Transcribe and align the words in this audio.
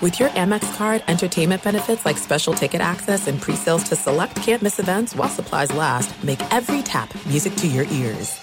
With 0.00 0.18
your 0.18 0.30
Amex 0.30 0.78
card, 0.78 1.04
entertainment 1.08 1.62
benefits 1.62 2.06
like 2.06 2.16
special 2.16 2.54
ticket 2.54 2.80
access 2.80 3.26
and 3.26 3.38
pre-sales 3.38 3.82
to 3.84 3.96
select 3.96 4.34
campus 4.36 4.78
events 4.78 5.14
while 5.14 5.28
supplies 5.28 5.74
last, 5.74 6.24
make 6.24 6.40
every 6.50 6.80
tap 6.80 7.14
music 7.26 7.54
to 7.56 7.66
your 7.66 7.84
ears. 7.84 8.40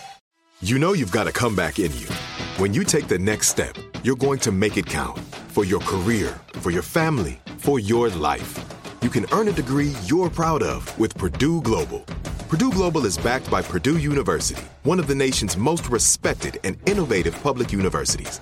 You 0.61 0.77
know 0.77 0.93
you've 0.93 1.11
got 1.11 1.25
a 1.25 1.31
comeback 1.31 1.79
in 1.79 1.91
you. 1.97 2.09
When 2.57 2.75
you 2.75 2.83
take 2.83 3.07
the 3.07 3.17
next 3.17 3.47
step, 3.47 3.75
you're 4.03 4.15
going 4.15 4.37
to 4.41 4.51
make 4.51 4.77
it 4.77 4.85
count 4.85 5.17
for 5.47 5.65
your 5.65 5.79
career, 5.79 6.39
for 6.61 6.69
your 6.69 6.83
family, 6.83 7.39
for 7.57 7.79
your 7.79 8.09
life. 8.09 8.63
You 9.01 9.09
can 9.09 9.25
earn 9.31 9.47
a 9.47 9.51
degree 9.51 9.93
you're 10.05 10.29
proud 10.29 10.61
of 10.61 10.95
with 10.99 11.17
Purdue 11.17 11.61
Global. 11.61 12.01
Purdue 12.49 12.69
Global 12.69 13.07
is 13.07 13.17
backed 13.17 13.49
by 13.49 13.63
Purdue 13.63 13.97
University, 13.97 14.63
one 14.83 14.99
of 14.99 15.07
the 15.07 15.15
nation's 15.15 15.57
most 15.57 15.89
respected 15.89 16.59
and 16.63 16.77
innovative 16.87 17.33
public 17.41 17.73
universities. 17.73 18.41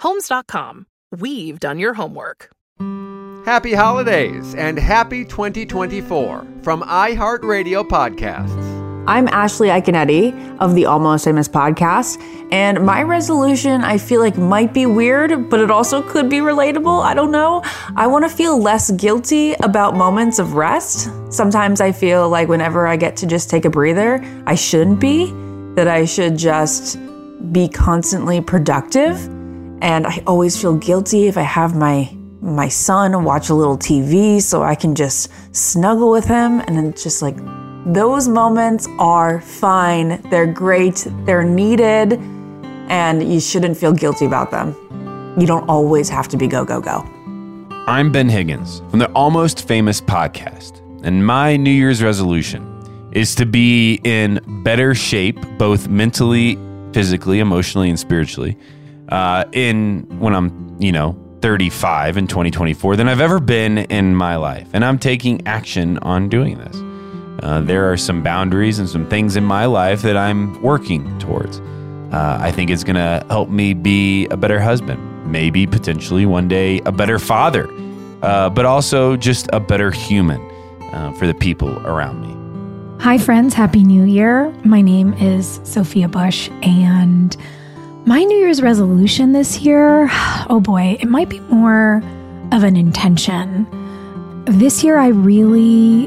Homes.com. 0.00 0.86
We've 1.18 1.60
done 1.60 1.78
your 1.78 1.92
homework. 1.92 2.50
Happy 3.44 3.74
holidays 3.74 4.54
and 4.54 4.78
happy 4.78 5.26
2024 5.26 6.46
from 6.62 6.82
iHeartRadio 6.82 7.86
Podcasts. 7.86 9.04
I'm 9.06 9.28
Ashley 9.28 9.68
Iaconetti 9.68 10.58
of 10.58 10.74
the 10.74 10.86
Almost 10.86 11.24
Famous 11.24 11.48
podcast, 11.48 12.18
and 12.50 12.84
my 12.84 13.02
resolution 13.02 13.82
I 13.82 13.98
feel 13.98 14.20
like 14.20 14.38
might 14.38 14.72
be 14.72 14.86
weird, 14.86 15.50
but 15.50 15.60
it 15.60 15.70
also 15.70 16.00
could 16.02 16.30
be 16.30 16.38
relatable. 16.38 17.02
I 17.02 17.12
don't 17.12 17.30
know. 17.30 17.62
I 17.96 18.06
want 18.06 18.24
to 18.24 18.34
feel 18.34 18.58
less 18.58 18.90
guilty 18.92 19.52
about 19.54 19.96
moments 19.96 20.38
of 20.38 20.54
rest. 20.54 21.10
Sometimes 21.30 21.80
I 21.82 21.92
feel 21.92 22.28
like 22.30 22.48
whenever 22.48 22.86
I 22.86 22.96
get 22.96 23.16
to 23.18 23.26
just 23.26 23.50
take 23.50 23.66
a 23.66 23.70
breather, 23.70 24.24
I 24.46 24.54
shouldn't 24.54 25.00
be, 25.00 25.26
that 25.74 25.88
I 25.88 26.06
should 26.06 26.38
just 26.38 26.98
be 27.52 27.68
constantly 27.68 28.40
productive. 28.40 29.39
And 29.82 30.06
I 30.06 30.22
always 30.26 30.60
feel 30.60 30.76
guilty 30.76 31.26
if 31.26 31.36
I 31.36 31.42
have 31.42 31.74
my 31.74 32.14
my 32.42 32.68
son 32.68 33.22
watch 33.22 33.50
a 33.50 33.54
little 33.54 33.76
TV 33.76 34.40
so 34.40 34.62
I 34.62 34.74
can 34.74 34.94
just 34.94 35.30
snuggle 35.54 36.10
with 36.10 36.24
him 36.24 36.60
and 36.60 36.86
it's 36.86 37.02
just 37.02 37.20
like 37.20 37.36
those 37.84 38.28
moments 38.28 38.88
are 38.98 39.42
fine. 39.42 40.22
They're 40.30 40.46
great. 40.46 41.06
They're 41.24 41.44
needed 41.44 42.14
and 42.88 43.32
you 43.32 43.40
shouldn't 43.40 43.76
feel 43.76 43.92
guilty 43.92 44.26
about 44.26 44.50
them. 44.50 44.74
You 45.38 45.46
don't 45.46 45.68
always 45.68 46.08
have 46.08 46.28
to 46.28 46.36
be 46.36 46.46
go 46.46 46.64
go 46.64 46.80
go. 46.80 47.04
I'm 47.86 48.12
Ben 48.12 48.28
Higgins 48.28 48.82
from 48.90 48.98
the 48.98 49.10
Almost 49.12 49.66
Famous 49.66 50.00
podcast, 50.00 50.80
and 51.04 51.26
my 51.26 51.56
New 51.56 51.70
Year's 51.70 52.02
resolution 52.02 52.66
is 53.12 53.34
to 53.36 53.46
be 53.46 54.00
in 54.04 54.40
better 54.62 54.94
shape, 54.94 55.38
both 55.58 55.88
mentally, 55.88 56.58
physically, 56.92 57.40
emotionally, 57.40 57.88
and 57.88 57.98
spiritually, 57.98 58.56
uh, 59.10 59.44
in 59.52 60.06
when 60.18 60.34
I'm, 60.34 60.76
you 60.78 60.92
know, 60.92 61.16
35 61.42 62.16
in 62.16 62.26
2024 62.26 62.96
than 62.96 63.08
I've 63.08 63.20
ever 63.20 63.40
been 63.40 63.78
in 63.78 64.14
my 64.14 64.36
life. 64.36 64.68
And 64.72 64.84
I'm 64.84 64.98
taking 64.98 65.46
action 65.46 65.98
on 65.98 66.28
doing 66.28 66.58
this. 66.58 66.76
Uh, 67.42 67.60
there 67.60 67.90
are 67.90 67.96
some 67.96 68.22
boundaries 68.22 68.78
and 68.78 68.88
some 68.88 69.08
things 69.08 69.36
in 69.36 69.44
my 69.44 69.64
life 69.64 70.02
that 70.02 70.16
I'm 70.16 70.60
working 70.62 71.18
towards. 71.18 71.58
Uh, 72.12 72.38
I 72.40 72.50
think 72.50 72.70
it's 72.70 72.84
going 72.84 72.96
to 72.96 73.24
help 73.28 73.48
me 73.48 73.72
be 73.72 74.26
a 74.26 74.36
better 74.36 74.60
husband, 74.60 75.30
maybe 75.30 75.66
potentially 75.66 76.26
one 76.26 76.48
day 76.48 76.80
a 76.84 76.92
better 76.92 77.18
father, 77.18 77.70
uh, 78.22 78.50
but 78.50 78.66
also 78.66 79.16
just 79.16 79.48
a 79.52 79.60
better 79.60 79.90
human 79.90 80.40
uh, 80.92 81.12
for 81.12 81.26
the 81.26 81.34
people 81.34 81.70
around 81.86 82.20
me. 82.20 82.36
Hi, 83.02 83.16
friends. 83.16 83.54
Happy 83.54 83.82
New 83.82 84.04
Year. 84.04 84.50
My 84.64 84.82
name 84.82 85.14
is 85.14 85.60
Sophia 85.64 86.08
Bush, 86.08 86.50
and 86.62 87.34
my 88.10 88.24
New 88.24 88.38
Year's 88.38 88.60
resolution 88.60 89.34
this 89.34 89.60
year, 89.60 90.08
oh 90.50 90.60
boy, 90.60 90.96
it 90.98 91.06
might 91.06 91.28
be 91.28 91.38
more 91.42 92.02
of 92.50 92.64
an 92.64 92.76
intention. 92.76 93.68
This 94.46 94.82
year, 94.82 94.98
I 94.98 95.08
really 95.08 96.06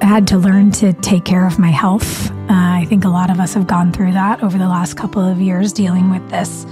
had 0.00 0.28
to 0.28 0.38
learn 0.38 0.70
to 0.70 0.92
take 0.92 1.24
care 1.24 1.44
of 1.44 1.58
my 1.58 1.70
health. 1.70 2.30
Uh, 2.30 2.44
I 2.48 2.86
think 2.88 3.04
a 3.04 3.08
lot 3.08 3.28
of 3.28 3.40
us 3.40 3.54
have 3.54 3.66
gone 3.66 3.92
through 3.92 4.12
that 4.12 4.40
over 4.44 4.56
the 4.56 4.68
last 4.68 4.96
couple 4.96 5.20
of 5.20 5.40
years 5.40 5.72
dealing 5.72 6.10
with 6.10 6.30
this 6.30 6.64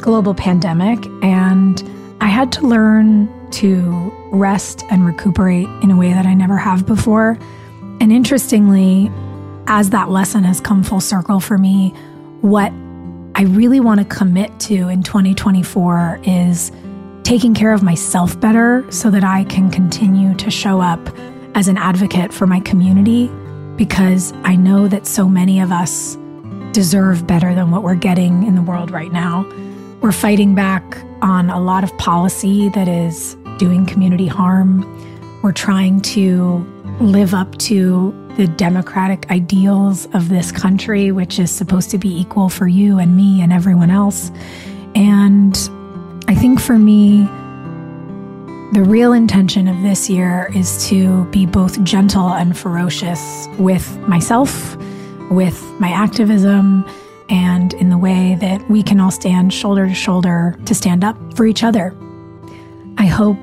global 0.00 0.34
pandemic. 0.34 1.06
And 1.22 1.80
I 2.20 2.26
had 2.26 2.50
to 2.52 2.66
learn 2.66 3.28
to 3.52 4.12
rest 4.32 4.84
and 4.90 5.06
recuperate 5.06 5.68
in 5.84 5.92
a 5.92 5.96
way 5.96 6.12
that 6.12 6.26
I 6.26 6.34
never 6.34 6.56
have 6.56 6.84
before. 6.84 7.38
And 8.00 8.10
interestingly, 8.10 9.08
as 9.68 9.90
that 9.90 10.10
lesson 10.10 10.42
has 10.42 10.60
come 10.60 10.82
full 10.82 11.00
circle 11.00 11.38
for 11.38 11.58
me, 11.58 11.90
what 12.40 12.72
I 13.38 13.42
really 13.42 13.80
want 13.80 14.00
to 14.00 14.06
commit 14.06 14.58
to 14.60 14.88
in 14.88 15.02
2024 15.02 16.20
is 16.24 16.72
taking 17.22 17.52
care 17.52 17.74
of 17.74 17.82
myself 17.82 18.40
better 18.40 18.90
so 18.90 19.10
that 19.10 19.24
I 19.24 19.44
can 19.44 19.70
continue 19.70 20.34
to 20.36 20.50
show 20.50 20.80
up 20.80 21.06
as 21.54 21.68
an 21.68 21.76
advocate 21.76 22.32
for 22.32 22.46
my 22.46 22.60
community 22.60 23.28
because 23.76 24.32
I 24.44 24.56
know 24.56 24.88
that 24.88 25.06
so 25.06 25.28
many 25.28 25.60
of 25.60 25.70
us 25.70 26.16
deserve 26.72 27.26
better 27.26 27.54
than 27.54 27.70
what 27.70 27.82
we're 27.82 27.94
getting 27.94 28.44
in 28.44 28.54
the 28.54 28.62
world 28.62 28.90
right 28.90 29.12
now. 29.12 29.44
We're 30.00 30.12
fighting 30.12 30.54
back 30.54 30.96
on 31.20 31.50
a 31.50 31.60
lot 31.60 31.84
of 31.84 31.94
policy 31.98 32.70
that 32.70 32.88
is 32.88 33.36
doing 33.58 33.84
community 33.84 34.28
harm. 34.28 34.80
We're 35.42 35.52
trying 35.52 36.00
to 36.16 36.64
live 37.00 37.34
up 37.34 37.58
to 37.58 38.14
the 38.36 38.46
democratic 38.46 39.30
ideals 39.30 40.06
of 40.12 40.28
this 40.28 40.52
country, 40.52 41.10
which 41.10 41.38
is 41.38 41.50
supposed 41.50 41.90
to 41.90 41.98
be 41.98 42.20
equal 42.20 42.48
for 42.48 42.68
you 42.68 42.98
and 42.98 43.16
me 43.16 43.40
and 43.40 43.52
everyone 43.52 43.90
else. 43.90 44.30
And 44.94 45.56
I 46.28 46.34
think 46.34 46.60
for 46.60 46.78
me, 46.78 47.24
the 48.72 48.82
real 48.84 49.12
intention 49.12 49.68
of 49.68 49.80
this 49.82 50.10
year 50.10 50.50
is 50.54 50.86
to 50.88 51.24
be 51.26 51.46
both 51.46 51.82
gentle 51.82 52.28
and 52.28 52.56
ferocious 52.56 53.46
with 53.58 53.96
myself, 54.00 54.76
with 55.30 55.62
my 55.78 55.88
activism, 55.88 56.84
and 57.28 57.72
in 57.74 57.90
the 57.90 57.98
way 57.98 58.36
that 58.40 58.68
we 58.68 58.82
can 58.82 59.00
all 59.00 59.10
stand 59.10 59.52
shoulder 59.52 59.86
to 59.86 59.94
shoulder 59.94 60.58
to 60.66 60.74
stand 60.74 61.04
up 61.04 61.16
for 61.36 61.46
each 61.46 61.64
other. 61.64 61.96
I 62.98 63.06
hope 63.06 63.38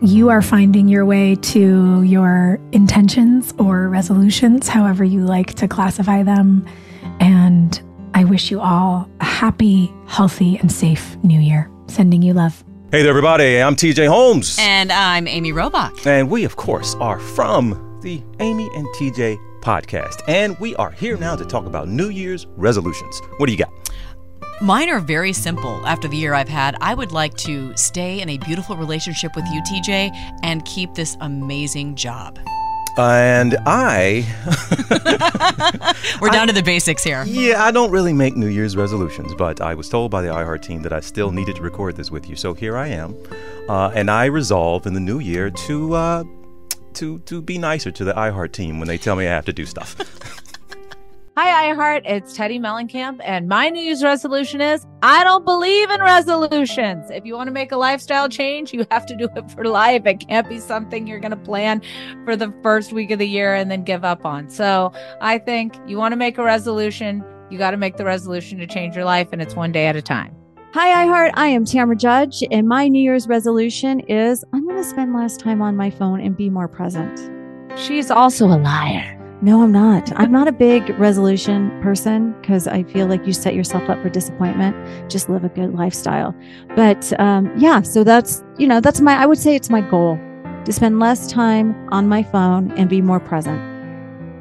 you 0.00 0.28
are 0.28 0.42
finding 0.42 0.88
your 0.88 1.04
way 1.04 1.34
to 1.34 2.02
your 2.02 2.60
intentions 2.72 3.52
or 3.58 3.88
resolutions, 3.88 4.68
however 4.68 5.04
you 5.04 5.22
like 5.22 5.54
to 5.54 5.66
classify 5.66 6.22
them. 6.22 6.64
And 7.20 7.80
I 8.14 8.24
wish 8.24 8.50
you 8.50 8.60
all 8.60 9.10
a 9.20 9.24
happy, 9.24 9.92
healthy, 10.06 10.56
and 10.58 10.70
safe 10.70 11.16
new 11.22 11.40
year. 11.40 11.70
Sending 11.88 12.22
you 12.22 12.32
love. 12.34 12.64
Hey 12.90 13.02
there, 13.02 13.10
everybody. 13.10 13.60
I'm 13.60 13.74
TJ 13.74 14.08
Holmes. 14.08 14.56
And 14.60 14.92
I'm 14.92 15.26
Amy 15.26 15.52
Robach. 15.52 16.06
And 16.06 16.30
we, 16.30 16.44
of 16.44 16.56
course, 16.56 16.94
are 16.96 17.18
from 17.18 17.98
the 18.02 18.22
Amy 18.40 18.68
and 18.74 18.86
TJ 18.94 19.36
podcast. 19.60 20.22
And 20.28 20.58
we 20.60 20.76
are 20.76 20.90
here 20.92 21.16
now 21.16 21.34
to 21.34 21.44
talk 21.44 21.66
about 21.66 21.88
New 21.88 22.08
Year's 22.08 22.46
resolutions. 22.56 23.20
What 23.38 23.46
do 23.46 23.52
you 23.52 23.58
got? 23.58 23.72
Mine 24.60 24.88
are 24.90 24.98
very 24.98 25.32
simple. 25.32 25.86
After 25.86 26.08
the 26.08 26.16
year 26.16 26.34
I've 26.34 26.48
had, 26.48 26.76
I 26.80 26.92
would 26.92 27.12
like 27.12 27.36
to 27.38 27.76
stay 27.76 28.20
in 28.20 28.28
a 28.28 28.38
beautiful 28.38 28.76
relationship 28.76 29.36
with 29.36 29.44
you, 29.52 29.62
TJ, 29.62 30.10
and 30.42 30.64
keep 30.64 30.94
this 30.94 31.16
amazing 31.20 31.94
job. 31.94 32.40
And 32.96 33.56
I. 33.66 34.26
We're 36.20 36.30
down 36.30 36.42
I, 36.42 36.46
to 36.46 36.52
the 36.52 36.64
basics 36.64 37.04
here. 37.04 37.22
Yeah, 37.24 37.62
I 37.62 37.70
don't 37.70 37.92
really 37.92 38.12
make 38.12 38.36
New 38.36 38.48
Year's 38.48 38.76
resolutions, 38.76 39.32
but 39.36 39.60
I 39.60 39.74
was 39.74 39.88
told 39.88 40.10
by 40.10 40.22
the 40.22 40.28
iHeart 40.28 40.62
team 40.62 40.82
that 40.82 40.92
I 40.92 40.98
still 40.98 41.30
needed 41.30 41.54
to 41.56 41.62
record 41.62 41.94
this 41.94 42.10
with 42.10 42.28
you. 42.28 42.34
So 42.34 42.52
here 42.52 42.76
I 42.76 42.88
am. 42.88 43.14
Uh, 43.68 43.92
and 43.94 44.10
I 44.10 44.24
resolve 44.24 44.86
in 44.88 44.94
the 44.94 45.00
new 45.00 45.20
year 45.20 45.50
to. 45.50 45.94
Uh, 45.94 46.24
to, 46.94 47.20
to 47.20 47.40
be 47.40 47.58
nicer 47.58 47.92
to 47.92 48.02
the 48.02 48.12
iHeart 48.14 48.50
team 48.50 48.80
when 48.80 48.88
they 48.88 48.98
tell 48.98 49.14
me 49.14 49.24
I 49.28 49.30
have 49.30 49.44
to 49.44 49.52
do 49.52 49.64
stuff. 49.66 49.94
Hi, 51.40 51.72
iHeart. 51.72 52.02
It's 52.04 52.36
Teddi 52.36 52.58
Mellencamp, 52.58 53.20
and 53.22 53.46
my 53.46 53.68
New 53.68 53.80
Year's 53.80 54.02
resolution 54.02 54.60
is 54.60 54.84
I 55.02 55.22
don't 55.22 55.44
believe 55.44 55.88
in 55.88 56.00
resolutions. 56.00 57.12
If 57.12 57.24
you 57.24 57.34
want 57.34 57.46
to 57.46 57.52
make 57.52 57.70
a 57.70 57.76
lifestyle 57.76 58.28
change, 58.28 58.74
you 58.74 58.84
have 58.90 59.06
to 59.06 59.14
do 59.14 59.28
it 59.36 59.50
for 59.52 59.64
life. 59.66 60.04
It 60.04 60.18
can't 60.28 60.48
be 60.48 60.58
something 60.58 61.06
you're 61.06 61.20
going 61.20 61.30
to 61.30 61.36
plan 61.36 61.80
for 62.24 62.34
the 62.34 62.52
first 62.60 62.92
week 62.92 63.12
of 63.12 63.20
the 63.20 63.28
year 63.28 63.54
and 63.54 63.70
then 63.70 63.84
give 63.84 64.04
up 64.04 64.26
on. 64.26 64.50
So 64.50 64.92
I 65.20 65.38
think 65.38 65.76
you 65.86 65.96
want 65.96 66.10
to 66.10 66.16
make 66.16 66.38
a 66.38 66.42
resolution, 66.42 67.22
you 67.50 67.56
got 67.56 67.70
to 67.70 67.76
make 67.76 67.98
the 67.98 68.04
resolution 68.04 68.58
to 68.58 68.66
change 68.66 68.96
your 68.96 69.04
life, 69.04 69.28
and 69.30 69.40
it's 69.40 69.54
one 69.54 69.70
day 69.70 69.86
at 69.86 69.94
a 69.94 70.02
time. 70.02 70.34
Hi, 70.74 71.06
iHeart. 71.06 71.30
I 71.34 71.46
am 71.46 71.64
Tamra 71.64 71.96
Judge, 71.96 72.42
and 72.50 72.66
my 72.66 72.88
New 72.88 73.00
Year's 73.00 73.28
resolution 73.28 74.00
is 74.08 74.44
I'm 74.52 74.64
going 74.64 74.74
to 74.74 74.82
spend 74.82 75.14
less 75.14 75.36
time 75.36 75.62
on 75.62 75.76
my 75.76 75.88
phone 75.88 76.20
and 76.20 76.36
be 76.36 76.50
more 76.50 76.66
present. 76.66 77.30
She's 77.78 78.10
also 78.10 78.46
a 78.46 78.58
liar. 78.58 79.17
No, 79.40 79.62
I'm 79.62 79.70
not. 79.70 80.10
I'm 80.16 80.32
not 80.32 80.48
a 80.48 80.52
big 80.52 80.90
resolution 80.98 81.70
person 81.80 82.32
because 82.40 82.66
I 82.66 82.82
feel 82.82 83.06
like 83.06 83.24
you 83.24 83.32
set 83.32 83.54
yourself 83.54 83.88
up 83.88 84.02
for 84.02 84.08
disappointment. 84.08 84.76
Just 85.08 85.28
live 85.28 85.44
a 85.44 85.48
good 85.48 85.74
lifestyle. 85.74 86.34
But 86.74 87.18
um, 87.20 87.52
yeah, 87.56 87.82
so 87.82 88.02
that's, 88.02 88.42
you 88.58 88.66
know, 88.66 88.80
that's 88.80 89.00
my, 89.00 89.14
I 89.14 89.26
would 89.26 89.38
say 89.38 89.54
it's 89.54 89.70
my 89.70 89.80
goal 89.80 90.18
to 90.64 90.72
spend 90.72 90.98
less 90.98 91.30
time 91.30 91.72
on 91.92 92.08
my 92.08 92.24
phone 92.24 92.72
and 92.72 92.90
be 92.90 93.00
more 93.00 93.20
present. 93.20 93.62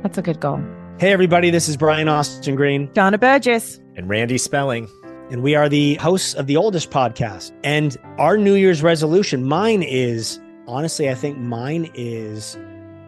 That's 0.01 0.17
a 0.17 0.23
good 0.23 0.39
goal. 0.39 0.59
Hey, 0.99 1.11
everybody, 1.13 1.51
this 1.51 1.69
is 1.69 1.77
Brian 1.77 2.07
Austin 2.07 2.55
Green, 2.55 2.87
Sharna 2.87 3.19
Burgess, 3.19 3.79
and 3.95 4.09
Randy 4.09 4.39
Spelling. 4.39 4.89
And 5.29 5.43
we 5.43 5.53
are 5.53 5.69
the 5.69 5.93
hosts 5.95 6.33
of 6.33 6.47
the 6.47 6.55
Oldish 6.57 6.89
podcast. 6.89 7.51
And 7.63 7.95
our 8.17 8.35
New 8.35 8.55
Year's 8.55 8.81
resolution, 8.81 9.43
mine 9.43 9.83
is 9.83 10.39
honestly, 10.67 11.07
I 11.07 11.13
think 11.13 11.37
mine 11.37 11.91
is 11.93 12.57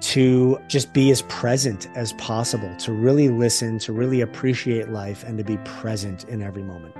to 0.02 0.60
just 0.68 0.94
be 0.94 1.12
as 1.12 1.22
present 1.24 1.88
as 1.96 2.14
possible, 2.14 2.74
to 2.78 2.92
really 2.92 3.30
listen, 3.30 3.80
to 3.80 3.94
really 3.94 4.22
appreciate 4.22 4.90
life, 4.90 5.24
and 5.24 5.38
to 5.38 5.44
be 5.44 5.58
present 5.58 6.24
in 6.26 6.42
every 6.42 6.64
moment. 6.64 6.96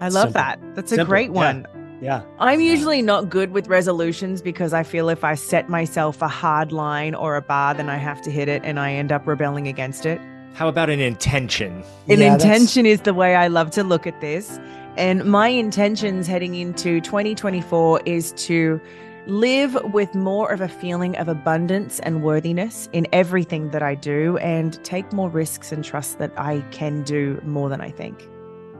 I 0.00 0.08
love 0.08 0.28
Simple. 0.28 0.32
that. 0.32 0.74
That's 0.74 0.92
a 0.92 0.96
Simple. 0.96 1.10
great 1.10 1.32
one. 1.32 1.66
Yeah. 2.00 2.22
yeah. 2.22 2.22
I'm 2.38 2.60
usually 2.60 3.02
not 3.02 3.30
good 3.30 3.52
with 3.52 3.68
resolutions 3.68 4.42
because 4.42 4.74
I 4.74 4.82
feel 4.82 5.08
if 5.08 5.24
I 5.24 5.34
set 5.34 5.68
myself 5.68 6.20
a 6.20 6.28
hard 6.28 6.72
line 6.72 7.14
or 7.14 7.36
a 7.36 7.42
bar, 7.42 7.74
then 7.74 7.88
I 7.88 7.96
have 7.96 8.20
to 8.22 8.30
hit 8.30 8.48
it 8.48 8.62
and 8.64 8.78
I 8.80 8.92
end 8.92 9.12
up 9.12 9.26
rebelling 9.26 9.68
against 9.68 10.04
it. 10.04 10.20
How 10.54 10.68
about 10.68 10.90
an 10.90 11.00
intention? 11.00 11.82
An 12.08 12.20
yeah, 12.20 12.34
intention 12.34 12.84
that's... 12.84 13.00
is 13.00 13.02
the 13.02 13.14
way 13.14 13.34
I 13.34 13.46
love 13.46 13.70
to 13.72 13.84
look 13.84 14.06
at 14.06 14.20
this. 14.20 14.58
And 14.96 15.24
my 15.24 15.48
intentions 15.48 16.26
heading 16.26 16.54
into 16.54 17.00
2024 17.00 18.02
is 18.04 18.32
to 18.32 18.78
live 19.26 19.76
with 19.92 20.14
more 20.14 20.50
of 20.50 20.60
a 20.60 20.68
feeling 20.68 21.16
of 21.16 21.28
abundance 21.28 22.00
and 22.00 22.22
worthiness 22.22 22.88
in 22.92 23.06
everything 23.12 23.70
that 23.70 23.82
I 23.82 23.94
do 23.94 24.36
and 24.38 24.82
take 24.84 25.12
more 25.12 25.28
risks 25.28 25.70
and 25.72 25.84
trust 25.84 26.18
that 26.18 26.32
I 26.36 26.60
can 26.70 27.02
do 27.02 27.40
more 27.44 27.68
than 27.68 27.80
I 27.80 27.90
think. 27.90 28.28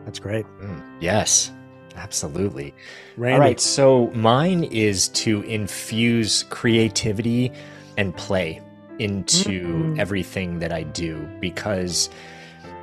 That's 0.05 0.19
great. 0.19 0.47
Mm, 0.61 0.83
yes, 1.01 1.53
absolutely. 1.95 2.75
Randy. 3.17 3.35
All 3.35 3.41
right. 3.41 3.61
So 3.61 4.09
mine 4.15 4.65
is 4.65 5.09
to 5.11 5.43
infuse 5.43 6.43
creativity 6.45 7.53
and 7.97 8.17
play 8.17 8.61
into 8.99 9.63
mm-hmm. 9.63 10.01
everything 10.01 10.59
that 10.59 10.73
I 10.73 10.83
do 10.83 11.29
because 11.41 12.11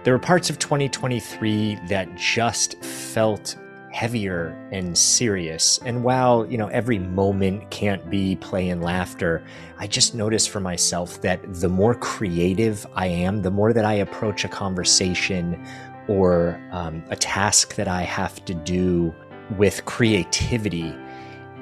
there 0.04 0.14
were 0.14 0.20
parts 0.20 0.50
of 0.50 0.60
2023 0.60 1.78
that 1.88 2.16
just 2.16 2.82
felt 2.84 3.58
heavier 3.92 4.56
and 4.72 4.98
serious. 4.98 5.80
And 5.86 6.04
while, 6.04 6.46
you 6.46 6.58
know, 6.58 6.68
every 6.68 7.00
moment 7.00 7.70
can't 7.72 8.10
be 8.10 8.36
play 8.36 8.70
and 8.70 8.84
laughter, 8.84 9.44
I 9.78 9.88
just 9.88 10.14
notice 10.14 10.46
for 10.46 10.60
myself 10.60 11.22
that 11.22 11.42
the 11.56 11.70
more 11.70 11.96
creative 11.96 12.86
I 12.94 13.08
am, 13.08 13.42
the 13.42 13.52
more 13.52 13.74
that 13.74 13.86
I 13.86 13.94
approach 13.94 14.46
a 14.46 14.48
conversation 14.48 15.66
or 16.08 16.62
um, 16.72 17.04
a 17.10 17.16
task 17.16 17.76
that 17.76 17.88
I 17.88 18.02
have 18.02 18.44
to 18.46 18.54
do 18.54 19.14
with 19.58 19.86
creativity, 19.86 20.96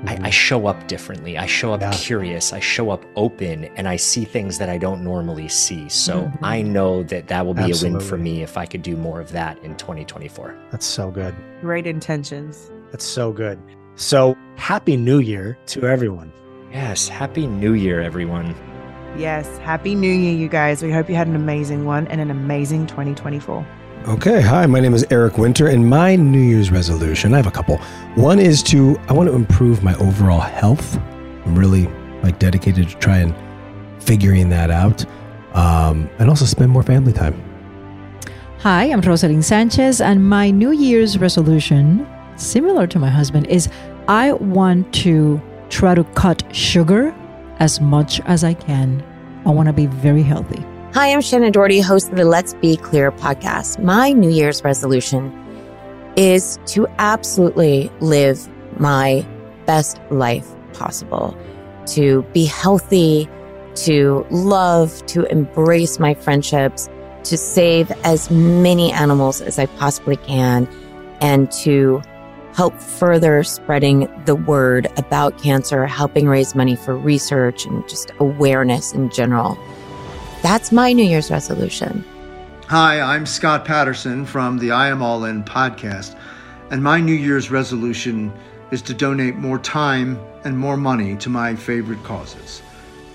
I, 0.05 0.13
I, 0.13 0.15
mm-hmm. 0.15 0.29
show 0.29 0.67
up 0.67 0.87
differently. 0.87 1.37
I 1.37 1.47
show 1.47 1.73
up 1.73 1.81
yeah. 1.81 1.91
curious. 1.91 2.53
I 2.53 2.59
show 2.59 2.91
up 2.91 3.03
open, 3.15 3.65
and 3.75 3.87
I 3.87 3.95
see 3.95 4.25
things 4.25 4.59
that 4.59 4.69
I 4.69 4.77
don't 4.77 5.03
normally 5.03 5.47
see. 5.47 5.89
So 5.89 6.23
mm-hmm. 6.23 6.45
I 6.45 6.61
know 6.61 7.03
that 7.03 7.27
that 7.27 7.45
will 7.45 7.55
be 7.55 7.63
Absolutely. 7.63 7.89
a 7.89 7.99
win 7.99 8.07
for 8.07 8.17
me 8.17 8.43
if 8.43 8.57
I 8.57 8.65
could 8.67 8.83
do 8.83 8.95
more 8.95 9.19
of 9.19 9.31
that 9.31 9.57
in 9.63 9.75
2024. 9.75 10.55
That's 10.71 10.85
so 10.85 11.09
good. 11.09 11.33
Great 11.61 11.87
intentions. 11.87 12.71
That's 12.91 13.05
so 13.05 13.31
good. 13.31 13.59
So 13.95 14.37
happy 14.55 14.97
New 14.97 15.19
Year 15.19 15.57
to 15.67 15.87
everyone. 15.87 16.31
Yes, 16.71 17.07
happy 17.07 17.47
New 17.47 17.73
Year, 17.73 18.01
everyone. 18.01 18.53
Yes, 19.17 19.57
happy 19.57 19.95
New 19.95 20.11
Year, 20.11 20.33
you 20.33 20.47
guys. 20.47 20.83
We 20.83 20.91
hope 20.91 21.09
you 21.09 21.15
had 21.15 21.27
an 21.27 21.35
amazing 21.35 21.85
one 21.85 22.07
and 22.07 22.21
an 22.21 22.29
amazing 22.29 22.85
2024. 22.85 23.65
Okay, 24.05 24.39
hi, 24.39 24.65
my 24.65 24.79
name 24.79 24.93
is 24.93 25.05
Eric 25.11 25.37
Winter, 25.37 25.67
and 25.67 25.89
my 25.89 26.15
New 26.15 26.39
Year's 26.39 26.71
resolution, 26.71 27.33
I 27.33 27.37
have 27.37 27.47
a 27.47 27.51
couple. 27.51 27.77
One 28.15 28.39
is 28.39 28.63
to, 28.63 28.97
I 29.09 29.13
want 29.13 29.27
to 29.27 29.35
improve 29.35 29.83
my 29.83 29.95
overall 29.95 30.39
health. 30.39 30.97
I'm 31.45 31.57
really 31.57 31.87
like 32.23 32.39
dedicated 32.39 32.87
to 32.87 32.95
try 32.97 33.17
and 33.17 33.35
figuring 34.01 34.47
that 34.49 34.71
out, 34.71 35.03
um, 35.53 36.09
and 36.19 36.29
also 36.29 36.45
spend 36.45 36.71
more 36.71 36.83
family 36.83 37.11
time. 37.11 37.41
Hi, 38.59 38.85
I'm 38.85 39.01
Roselyn 39.01 39.43
Sanchez, 39.43 39.99
and 39.99 40.27
my 40.27 40.51
New 40.51 40.71
Year's 40.71 41.17
resolution, 41.17 42.07
similar 42.37 42.87
to 42.87 42.99
my 42.99 43.09
husband, 43.09 43.47
is 43.47 43.67
I 44.07 44.33
want 44.33 44.93
to 44.95 45.41
try 45.69 45.95
to 45.95 46.05
cut 46.15 46.43
sugar 46.55 47.13
as 47.59 47.81
much 47.81 48.21
as 48.21 48.45
I 48.45 48.53
can. 48.53 49.03
I 49.45 49.49
want 49.49 49.67
to 49.67 49.73
be 49.73 49.87
very 49.87 50.23
healthy. 50.23 50.63
Hi, 50.97 51.13
I'm 51.13 51.19
Shannen 51.19 51.51
Doherty, 51.51 51.79
host 51.79 52.09
of 52.09 52.15
the 52.15 52.25
Let's 52.25 52.55
Be 52.55 52.75
Clear 52.75 53.11
podcast. 53.11 53.83
My 53.83 54.11
New 54.13 54.31
Year's 54.31 54.63
resolution 54.63 55.31
is 56.15 56.57
to 56.65 56.87
absolutely 56.97 57.91
live 57.99 58.49
my 58.79 59.23
best 59.67 60.01
life 60.09 60.47
possible, 60.73 61.37
to 61.93 62.23
be 62.33 62.45
healthy, 62.45 63.29
to 63.75 64.25
love, 64.31 65.05
to 65.05 65.25
embrace 65.25 65.99
my 65.99 66.15
friendships, 66.15 66.89
to 67.25 67.37
save 67.37 67.91
as 68.03 68.31
many 68.31 68.91
animals 68.91 69.39
as 69.39 69.59
I 69.59 69.67
possibly 69.67 70.15
can, 70.15 70.67
and 71.21 71.51
to 71.61 72.01
help 72.55 72.73
further 72.73 73.43
spreading 73.43 74.09
the 74.25 74.33
word 74.33 74.87
about 74.97 75.37
cancer, 75.37 75.85
helping 75.85 76.27
raise 76.27 76.55
money 76.55 76.75
for 76.75 76.97
research 76.97 77.67
and 77.67 77.87
just 77.87 78.09
awareness 78.17 78.93
in 78.93 79.11
general. 79.11 79.59
That's 80.47 80.71
my 80.71 80.93
New 80.93 81.03
Year's 81.03 81.29
resolution. 81.29 82.05
Hi, 82.67 83.01
I'm 83.01 83.25
Scott 83.25 83.65
Patterson 83.65 84.25
from 84.25 84.57
the 84.57 84.71
I 84.71 84.87
Am 84.87 85.01
All 85.01 85.25
In 85.25 85.43
podcast, 85.43 86.17
and 86.71 86.81
my 86.81 87.01
New 87.01 87.11
Year's 87.11 87.51
resolution 87.51 88.31
is 88.71 88.81
to 88.83 88.93
donate 88.93 89.35
more 89.35 89.59
time 89.59 90.17
and 90.45 90.57
more 90.57 90.77
money 90.77 91.17
to 91.17 91.29
my 91.29 91.53
favorite 91.53 92.01
causes. 92.05 92.61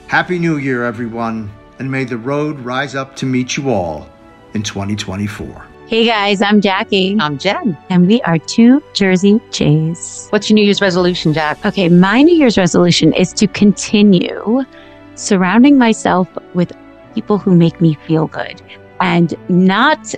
Happy 0.09 0.39
New 0.39 0.59
Year, 0.59 0.85
everyone, 0.85 1.51
and 1.79 1.91
may 1.91 2.05
the 2.05 2.19
road 2.19 2.61
rise 2.61 2.95
up 2.95 3.17
to 3.17 3.25
meet 3.25 3.57
you 3.57 3.71
all 3.71 4.07
in 4.53 4.63
2024. 4.63 5.67
Hey 5.87 6.05
guys, 6.05 6.43
I'm 6.43 6.61
Jackie. 6.61 7.17
I'm 7.19 7.39
Jen. 7.39 7.79
And 7.89 8.09
we 8.09 8.21
are 8.23 8.37
two 8.37 8.83
Jersey 8.93 9.41
Jays. 9.51 10.27
What's 10.29 10.51
your 10.51 10.57
New 10.57 10.65
Year's 10.67 10.83
resolution, 10.83 11.33
Jack? 11.33 11.65
Okay, 11.65 11.89
my 11.89 12.21
New 12.21 12.37
Year's 12.37 12.59
resolution 12.59 13.15
is 13.15 13.33
to 13.33 13.47
continue 13.47 14.67
surrounding 15.15 15.79
myself 15.79 16.29
with 16.53 16.73
people 17.15 17.39
who 17.39 17.55
make 17.55 17.81
me 17.81 17.95
feel 18.07 18.27
good 18.27 18.61
and 19.01 19.35
not 19.49 20.15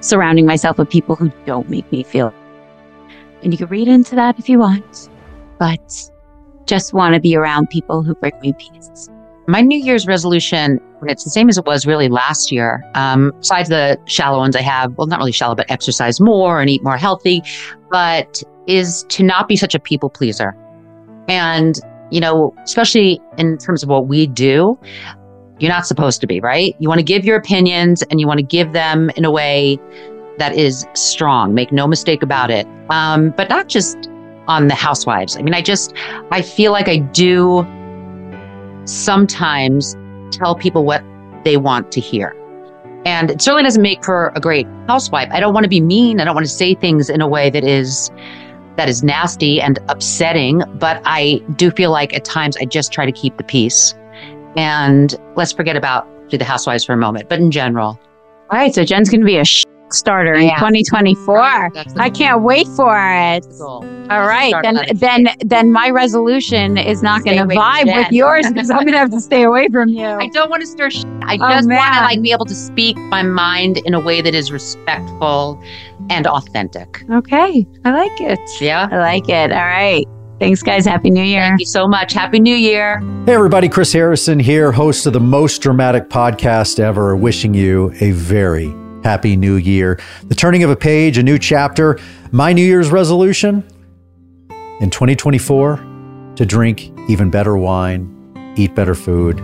surrounding 0.00 0.46
myself 0.46 0.78
with 0.78 0.88
people 0.88 1.14
who 1.16 1.30
don't 1.46 1.68
make 1.68 1.90
me 1.92 2.02
feel. 2.02 2.32
And 3.42 3.52
you 3.52 3.58
can 3.58 3.68
read 3.68 3.88
into 3.88 4.14
that 4.16 4.38
if 4.38 4.48
you 4.48 4.58
want, 4.58 5.08
but 5.58 6.10
just 6.66 6.92
want 6.92 7.14
to 7.14 7.20
be 7.20 7.36
around 7.36 7.70
people 7.70 8.02
who 8.02 8.14
bring 8.14 8.38
me 8.40 8.52
peace. 8.58 9.08
My 9.46 9.60
New 9.60 9.78
Year's 9.78 10.06
resolution, 10.06 10.78
it's 11.02 11.24
the 11.24 11.30
same 11.30 11.48
as 11.48 11.58
it 11.58 11.64
was 11.64 11.86
really 11.86 12.08
last 12.08 12.52
year. 12.52 12.84
Um, 12.94 13.32
besides 13.38 13.68
the 13.68 13.98
shallow 14.06 14.38
ones 14.38 14.54
I 14.54 14.62
have, 14.62 14.96
well, 14.96 15.06
not 15.06 15.18
really 15.18 15.32
shallow, 15.32 15.54
but 15.54 15.68
exercise 15.70 16.20
more 16.20 16.60
and 16.60 16.70
eat 16.70 16.84
more 16.84 16.96
healthy, 16.96 17.42
but 17.90 18.42
is 18.66 19.04
to 19.08 19.24
not 19.24 19.48
be 19.48 19.56
such 19.56 19.74
a 19.74 19.80
people 19.80 20.08
pleaser. 20.08 20.54
And, 21.26 21.80
you 22.10 22.20
know, 22.20 22.54
especially 22.62 23.20
in 23.38 23.58
terms 23.58 23.82
of 23.82 23.88
what 23.88 24.06
we 24.06 24.26
do, 24.26 24.78
you're 25.60 25.70
not 25.70 25.86
supposed 25.86 26.20
to 26.22 26.26
be, 26.26 26.40
right? 26.40 26.74
You 26.78 26.88
want 26.88 26.98
to 26.98 27.04
give 27.04 27.24
your 27.24 27.36
opinions 27.36 28.02
and 28.04 28.20
you 28.20 28.26
want 28.26 28.38
to 28.38 28.44
give 28.44 28.72
them 28.72 29.10
in 29.16 29.24
a 29.24 29.30
way 29.30 29.78
that 30.38 30.54
is 30.54 30.86
strong. 30.94 31.54
Make 31.54 31.70
no 31.70 31.86
mistake 31.86 32.22
about 32.22 32.50
it. 32.50 32.66
Um, 32.88 33.30
but 33.30 33.48
not 33.48 33.68
just 33.68 34.08
on 34.48 34.68
the 34.68 34.74
housewives. 34.74 35.36
I 35.36 35.42
mean, 35.42 35.54
I 35.54 35.62
just, 35.62 35.94
I 36.30 36.42
feel 36.42 36.72
like 36.72 36.88
I 36.88 36.96
do 36.98 37.66
sometimes 38.84 39.96
tell 40.30 40.54
people 40.54 40.84
what 40.84 41.04
they 41.44 41.56
want 41.56 41.92
to 41.92 42.00
hear. 42.00 42.34
And 43.04 43.30
it 43.30 43.40
certainly 43.40 43.62
doesn't 43.62 43.82
make 43.82 44.04
for 44.04 44.32
a 44.34 44.40
great 44.40 44.66
housewife. 44.86 45.28
I 45.32 45.40
don't 45.40 45.54
want 45.54 45.64
to 45.64 45.70
be 45.70 45.80
mean. 45.80 46.20
I 46.20 46.24
don't 46.24 46.34
want 46.34 46.46
to 46.46 46.52
say 46.52 46.74
things 46.74 47.08
in 47.08 47.20
a 47.20 47.28
way 47.28 47.48
that 47.50 47.64
is 47.64 48.10
that 48.76 48.88
is 48.88 49.02
nasty 49.02 49.60
and 49.60 49.78
upsetting, 49.88 50.62
but 50.74 51.02
I 51.04 51.42
do 51.56 51.70
feel 51.70 51.90
like 51.90 52.14
at 52.14 52.24
times 52.24 52.56
I 52.56 52.64
just 52.64 52.92
try 52.92 53.04
to 53.04 53.12
keep 53.12 53.36
the 53.36 53.44
peace. 53.44 53.94
And 54.56 55.14
let's 55.36 55.52
forget 55.52 55.76
about 55.76 56.06
do 56.28 56.38
the 56.38 56.44
housewives 56.44 56.84
for 56.84 56.92
a 56.92 56.96
moment, 56.96 57.28
but 57.28 57.38
in 57.40 57.50
general. 57.50 57.98
All 58.50 58.58
right, 58.58 58.74
so 58.74 58.84
Jen's 58.84 59.08
going 59.10 59.20
to 59.20 59.26
be 59.26 59.36
a 59.38 59.44
sh- 59.44 59.64
starter 59.90 60.34
in 60.34 60.48
2024. 60.50 61.38
I 61.96 62.10
can't 62.10 62.42
wait 62.42 62.66
for 62.68 62.96
it. 62.96 63.46
All 63.60 64.26
right, 64.26 64.54
then 64.62 64.80
then 64.94 65.28
then 65.40 65.72
my 65.72 65.90
resolution 65.90 66.76
is 66.78 67.02
not 67.02 67.24
going 67.24 67.36
to 67.38 67.54
vibe 67.56 67.86
with 67.94 68.12
yours 68.12 68.46
because 68.48 68.70
I'm 68.70 68.78
going 68.80 68.92
to 68.92 68.98
have 68.98 69.10
to 69.10 69.20
stay 69.20 69.42
away 69.44 69.68
from 69.68 69.88
you. 69.88 70.04
I 70.20 70.28
don't 70.28 70.50
want 70.50 70.62
to 70.62 70.66
stir 70.66 70.90
sh- 70.90 71.04
I 71.22 71.34
Oh, 71.40 71.48
just 71.50 71.68
want 71.68 71.94
to 71.94 72.00
like 72.00 72.22
be 72.22 72.32
able 72.32 72.46
to 72.46 72.54
speak 72.54 72.96
my 72.96 73.22
mind 73.22 73.78
in 73.78 73.94
a 73.94 74.00
way 74.00 74.20
that 74.20 74.34
is 74.34 74.50
respectful 74.52 75.60
and 76.08 76.26
authentic. 76.26 77.04
Okay, 77.10 77.66
I 77.84 77.90
like 77.92 78.20
it. 78.20 78.40
Yeah. 78.60 78.88
I 78.90 78.98
like 78.98 79.28
it. 79.28 79.52
All 79.52 79.58
right. 79.58 80.04
Thanks, 80.40 80.62
guys. 80.62 80.86
Happy 80.86 81.10
New 81.10 81.22
Year. 81.22 81.42
Thank 81.42 81.60
you 81.60 81.66
so 81.66 81.86
much. 81.86 82.14
Happy 82.14 82.40
New 82.40 82.56
Year. 82.56 83.00
Hey, 83.26 83.34
everybody, 83.34 83.68
Chris 83.68 83.92
Harrison 83.92 84.38
here, 84.38 84.72
host 84.72 85.04
of 85.04 85.12
the 85.12 85.20
most 85.20 85.60
dramatic 85.60 86.08
podcast 86.08 86.80
ever, 86.80 87.14
wishing 87.14 87.52
you 87.52 87.92
a 88.00 88.12
very 88.12 88.74
happy 89.04 89.36
new 89.36 89.56
year. 89.56 90.00
The 90.28 90.34
turning 90.34 90.62
of 90.62 90.70
a 90.70 90.76
page, 90.76 91.18
a 91.18 91.22
new 91.22 91.38
chapter. 91.38 91.98
My 92.32 92.54
New 92.54 92.64
Year's 92.64 92.90
resolution 92.90 93.62
in 94.80 94.88
2024 94.88 95.76
to 96.36 96.46
drink 96.46 96.90
even 97.10 97.28
better 97.30 97.58
wine, 97.58 98.54
eat 98.56 98.74
better 98.74 98.94
food, 98.94 99.36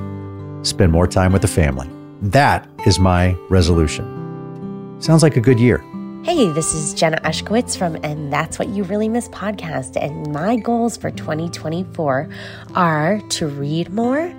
spend 0.66 0.92
more 0.92 1.06
time 1.06 1.30
with 1.30 1.42
the 1.42 1.48
family. 1.48 1.90
That 2.22 2.66
is 2.86 2.98
my 2.98 3.36
resolution. 3.50 4.96
Sounds 4.98 5.22
like 5.22 5.36
a 5.36 5.42
good 5.42 5.60
year. 5.60 5.84
Hey, 6.26 6.48
this 6.48 6.74
is 6.74 6.92
Jenna 6.92 7.20
Ushkowitz 7.22 7.78
from 7.78 7.94
And 8.02 8.32
That's 8.32 8.58
What 8.58 8.70
You 8.70 8.82
Really 8.82 9.08
Miss 9.08 9.28
podcast. 9.28 9.96
And 9.96 10.32
my 10.32 10.56
goals 10.56 10.96
for 10.96 11.12
2024 11.12 12.28
are 12.74 13.20
to 13.20 13.46
read 13.46 13.90
more, 13.90 14.34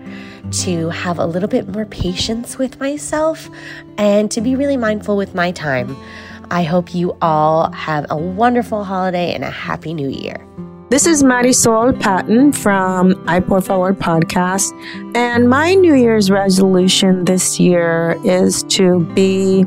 to 0.64 0.90
have 0.90 1.18
a 1.18 1.26
little 1.26 1.48
bit 1.48 1.70
more 1.70 1.86
patience 1.86 2.58
with 2.58 2.78
myself, 2.82 3.50
and 3.98 4.30
to 4.32 4.42
be 4.42 4.54
really 4.54 4.76
mindful 4.76 5.16
with 5.16 5.34
my 5.34 5.52
time. 5.52 5.96
I 6.52 6.64
hope 6.64 6.94
you 6.94 7.16
all 7.22 7.72
have 7.72 8.06
a 8.10 8.18
wonderful 8.18 8.84
holiday 8.84 9.34
and 9.34 9.46
a 9.46 9.50
happy 9.50 9.94
new 9.94 10.10
year. 10.10 10.46
This 10.90 11.08
is 11.08 11.24
Marysol 11.24 11.98
Patton 12.02 12.52
from 12.52 13.24
I 13.30 13.40
Pour 13.40 13.62
Forward 13.62 13.98
podcast. 13.98 14.74
And 15.16 15.50
my 15.50 15.74
New 15.74 15.96
Year's 15.96 16.30
resolution 16.30 17.24
this 17.24 17.62
year 17.62 18.20
is 18.26 18.64
to 18.64 19.06
be 19.14 19.66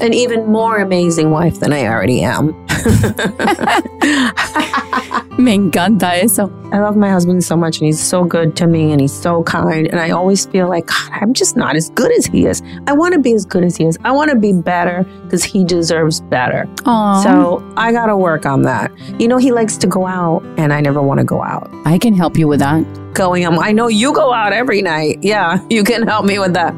an 0.00 0.14
even 0.14 0.46
more 0.46 0.78
amazing 0.78 1.30
wife 1.30 1.60
than 1.60 1.72
I 1.72 1.86
already 1.86 2.22
am. 2.22 2.54
Me 5.36 5.52
encanta 5.58 6.22
eso. 6.22 6.48
I 6.70 6.78
love 6.78 6.96
my 6.96 7.10
husband 7.10 7.42
so 7.42 7.56
much 7.56 7.78
and 7.78 7.86
he's 7.86 8.00
so 8.00 8.22
good 8.24 8.54
to 8.56 8.68
me 8.68 8.92
and 8.92 9.00
he's 9.00 9.12
so 9.12 9.42
kind. 9.42 9.88
And 9.88 9.98
I 9.98 10.10
always 10.10 10.46
feel 10.46 10.68
like, 10.68 10.86
God, 10.86 11.10
I'm 11.10 11.32
just 11.32 11.56
not 11.56 11.74
as 11.74 11.90
good 11.90 12.12
as 12.12 12.24
he 12.26 12.46
is. 12.46 12.62
I 12.86 12.92
want 12.92 13.14
to 13.14 13.20
be 13.20 13.32
as 13.32 13.44
good 13.44 13.64
as 13.64 13.76
he 13.76 13.84
is. 13.84 13.98
I 14.04 14.12
want 14.12 14.30
to 14.30 14.36
be 14.36 14.52
better 14.52 15.04
because 15.24 15.42
he 15.42 15.64
deserves 15.64 16.20
better. 16.20 16.68
Aw. 16.86 17.22
So 17.22 17.68
I 17.76 17.90
got 17.90 18.06
to 18.06 18.16
work 18.16 18.46
on 18.46 18.62
that. 18.62 18.92
You 19.18 19.26
know, 19.26 19.36
he 19.36 19.50
likes 19.50 19.76
to 19.78 19.88
go 19.88 20.06
out 20.06 20.44
and 20.56 20.72
I 20.72 20.80
never 20.80 21.02
want 21.02 21.18
to 21.18 21.24
go 21.24 21.42
out. 21.42 21.68
I 21.84 21.98
can 21.98 22.14
help 22.14 22.38
you 22.38 22.46
with 22.46 22.60
that. 22.60 22.84
Going, 23.14 23.44
um, 23.44 23.58
I 23.58 23.72
know 23.72 23.88
you 23.88 24.12
go 24.12 24.32
out 24.32 24.52
every 24.52 24.82
night. 24.82 25.18
Yeah, 25.22 25.64
you 25.68 25.82
can 25.82 26.06
help 26.06 26.26
me 26.26 26.38
with 26.38 26.54
that. 26.54 26.74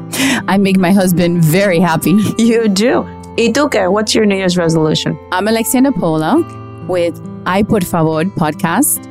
I 0.47 0.57
make 0.57 0.77
my 0.77 0.91
husband 0.91 1.43
very 1.43 1.79
happy. 1.79 2.15
You 2.39 2.67
do. 2.67 3.03
¿Y 3.37 3.51
tú? 3.53 3.69
What's 3.91 4.15
your 4.15 4.25
New 4.25 4.35
Year's 4.35 4.57
resolution? 4.57 5.15
I'm 5.31 5.47
Alexia 5.47 5.81
Nepola 5.81 6.87
with 6.87 7.21
I 7.47 7.63
Put 7.63 7.85
Forward 7.85 8.27
podcast. 8.35 9.07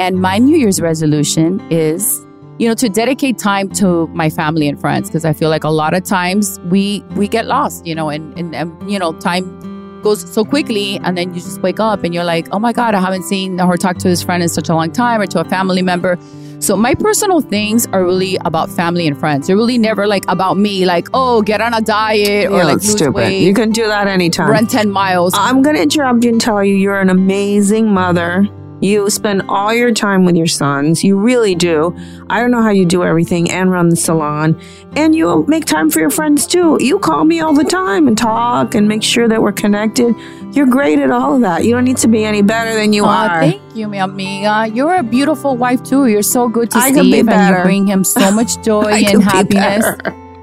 And 0.00 0.20
my 0.20 0.38
New 0.38 0.56
Year's 0.56 0.80
resolution 0.80 1.60
is, 1.70 2.26
you 2.58 2.68
know, 2.68 2.74
to 2.74 2.88
dedicate 2.88 3.38
time 3.38 3.70
to 3.74 4.08
my 4.08 4.28
family 4.28 4.66
and 4.68 4.78
friends 4.78 5.08
because 5.08 5.24
I 5.24 5.32
feel 5.32 5.50
like 5.50 5.62
a 5.62 5.70
lot 5.70 5.94
of 5.94 6.02
times 6.02 6.58
we 6.64 7.04
we 7.14 7.28
get 7.28 7.46
lost, 7.46 7.86
you 7.86 7.94
know, 7.94 8.08
and, 8.08 8.36
and, 8.36 8.56
and 8.56 8.90
you 8.90 8.98
know, 8.98 9.12
time 9.12 10.02
goes 10.02 10.28
so 10.34 10.44
quickly 10.44 10.98
and 11.04 11.16
then 11.16 11.32
you 11.32 11.40
just 11.40 11.62
wake 11.62 11.78
up 11.78 12.02
and 12.02 12.12
you're 12.12 12.24
like, 12.24 12.48
oh 12.50 12.58
my 12.58 12.72
God, 12.72 12.94
I 12.94 13.00
haven't 13.00 13.22
seen 13.22 13.60
or 13.60 13.76
talked 13.76 14.00
to 14.00 14.08
this 14.08 14.22
friend 14.22 14.42
in 14.42 14.48
such 14.48 14.68
a 14.68 14.74
long 14.74 14.90
time 14.90 15.20
or 15.20 15.26
to 15.28 15.40
a 15.40 15.44
family 15.44 15.82
member. 15.82 16.18
So 16.66 16.76
my 16.76 16.94
personal 16.96 17.40
things 17.40 17.86
are 17.92 18.04
really 18.04 18.38
about 18.44 18.68
family 18.68 19.06
and 19.06 19.16
friends. 19.16 19.46
They're 19.46 19.54
really 19.54 19.78
never 19.78 20.04
like 20.08 20.24
about 20.26 20.56
me, 20.56 20.84
like, 20.84 21.06
oh, 21.14 21.40
get 21.40 21.60
on 21.60 21.72
a 21.72 21.80
diet 21.80 22.50
or 22.50 22.56
Yeah, 22.56 22.64
like 22.64 22.74
lose 22.78 22.90
stupid. 22.90 23.14
weight. 23.14 23.40
You 23.42 23.54
can 23.54 23.70
do 23.70 23.86
that 23.86 24.08
anytime. 24.08 24.50
Run 24.50 24.66
10 24.66 24.90
miles. 24.90 25.32
I'm 25.36 25.62
going 25.62 25.76
to 25.76 25.82
interrupt 25.82 26.24
you 26.24 26.30
and 26.30 26.40
tell 26.40 26.64
you 26.64 26.74
you're 26.74 26.98
an 27.00 27.08
amazing 27.08 27.94
mother. 27.94 28.48
You 28.80 29.08
spend 29.08 29.42
all 29.48 29.72
your 29.72 29.90
time 29.90 30.26
with 30.26 30.36
your 30.36 30.46
sons. 30.46 31.02
You 31.02 31.18
really 31.18 31.54
do. 31.54 31.96
I 32.28 32.40
don't 32.40 32.50
know 32.50 32.62
how 32.62 32.70
you 32.70 32.84
do 32.84 33.04
everything 33.04 33.50
and 33.50 33.70
run 33.70 33.88
the 33.88 33.96
salon. 33.96 34.60
And 34.96 35.14
you 35.14 35.46
make 35.48 35.64
time 35.64 35.90
for 35.90 36.00
your 36.00 36.10
friends 36.10 36.46
too. 36.46 36.76
You 36.80 36.98
call 36.98 37.24
me 37.24 37.40
all 37.40 37.54
the 37.54 37.64
time 37.64 38.06
and 38.06 38.18
talk 38.18 38.74
and 38.74 38.86
make 38.86 39.02
sure 39.02 39.28
that 39.28 39.40
we're 39.40 39.52
connected. 39.52 40.14
You're 40.54 40.66
great 40.66 40.98
at 40.98 41.10
all 41.10 41.36
of 41.36 41.40
that. 41.40 41.64
You 41.64 41.72
don't 41.72 41.84
need 41.84 41.96
to 41.98 42.08
be 42.08 42.24
any 42.24 42.42
better 42.42 42.74
than 42.74 42.92
you 42.92 43.04
Aw, 43.06 43.28
are. 43.28 43.40
Thank 43.40 43.62
you, 43.74 43.88
mi 43.88 43.98
amiga. 43.98 44.70
You're 44.74 44.96
a 44.96 45.02
beautiful 45.02 45.56
wife 45.56 45.82
too. 45.82 46.06
You're 46.06 46.22
so 46.22 46.48
good 46.48 46.70
to 46.72 46.78
I 46.78 46.90
Steve, 46.92 46.96
could 46.96 47.10
be 47.12 47.18
and 47.20 47.26
better. 47.28 47.58
you 47.58 47.64
bring 47.64 47.86
him 47.86 48.04
so 48.04 48.30
much 48.30 48.62
joy 48.62 48.82
I 48.82 48.98
and 48.98 49.06
could 49.24 49.48
be 49.48 49.56
happiness. 49.56 49.96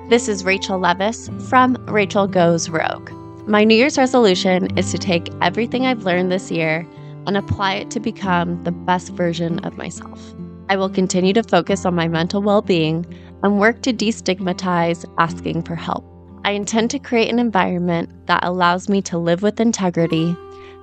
This 0.09 0.27
is 0.27 0.43
Rachel 0.43 0.79
Leviss 0.79 1.29
from 1.49 1.75
Rachel 1.87 2.27
Goes 2.27 2.67
Rogue. 2.67 3.11
My 3.47 3.63
New 3.63 3.75
Year's 3.75 3.97
resolution 3.97 4.75
is 4.77 4.91
to 4.91 4.97
take 4.97 5.29
everything 5.41 5.85
I've 5.85 6.03
learned 6.03 6.31
this 6.31 6.49
year 6.49 6.87
and 7.25 7.37
apply 7.37 7.75
it 7.75 7.91
to 7.91 7.99
become 7.99 8.63
the 8.63 8.71
best 8.71 9.09
version 9.13 9.59
of 9.59 9.77
myself. 9.77 10.33
I 10.69 10.75
will 10.75 10.89
continue 10.89 11.33
to 11.33 11.43
focus 11.43 11.85
on 11.85 11.95
my 11.95 12.07
mental 12.07 12.41
well 12.41 12.61
being 12.61 13.05
and 13.43 13.59
work 13.59 13.81
to 13.81 13.93
destigmatize 13.93 15.05
asking 15.17 15.63
for 15.63 15.75
help. 15.75 16.05
I 16.45 16.51
intend 16.51 16.91
to 16.91 16.99
create 16.99 17.29
an 17.29 17.39
environment 17.39 18.09
that 18.27 18.43
allows 18.43 18.89
me 18.89 19.01
to 19.03 19.17
live 19.17 19.41
with 19.41 19.59
integrity, 19.59 20.35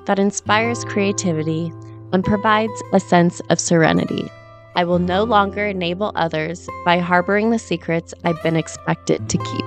that 0.06 0.18
inspires 0.18 0.84
creativity, 0.84 1.72
and 2.12 2.24
provides 2.24 2.82
a 2.92 3.00
sense 3.00 3.40
of 3.50 3.60
serenity. 3.60 4.30
I 4.74 4.84
will 4.84 4.98
no 4.98 5.24
longer 5.24 5.66
enable 5.66 6.12
others 6.14 6.68
by 6.84 6.98
harboring 6.98 7.50
the 7.50 7.58
secrets 7.58 8.14
I've 8.24 8.42
been 8.42 8.56
expected 8.56 9.28
to 9.28 9.38
keep. 9.38 9.64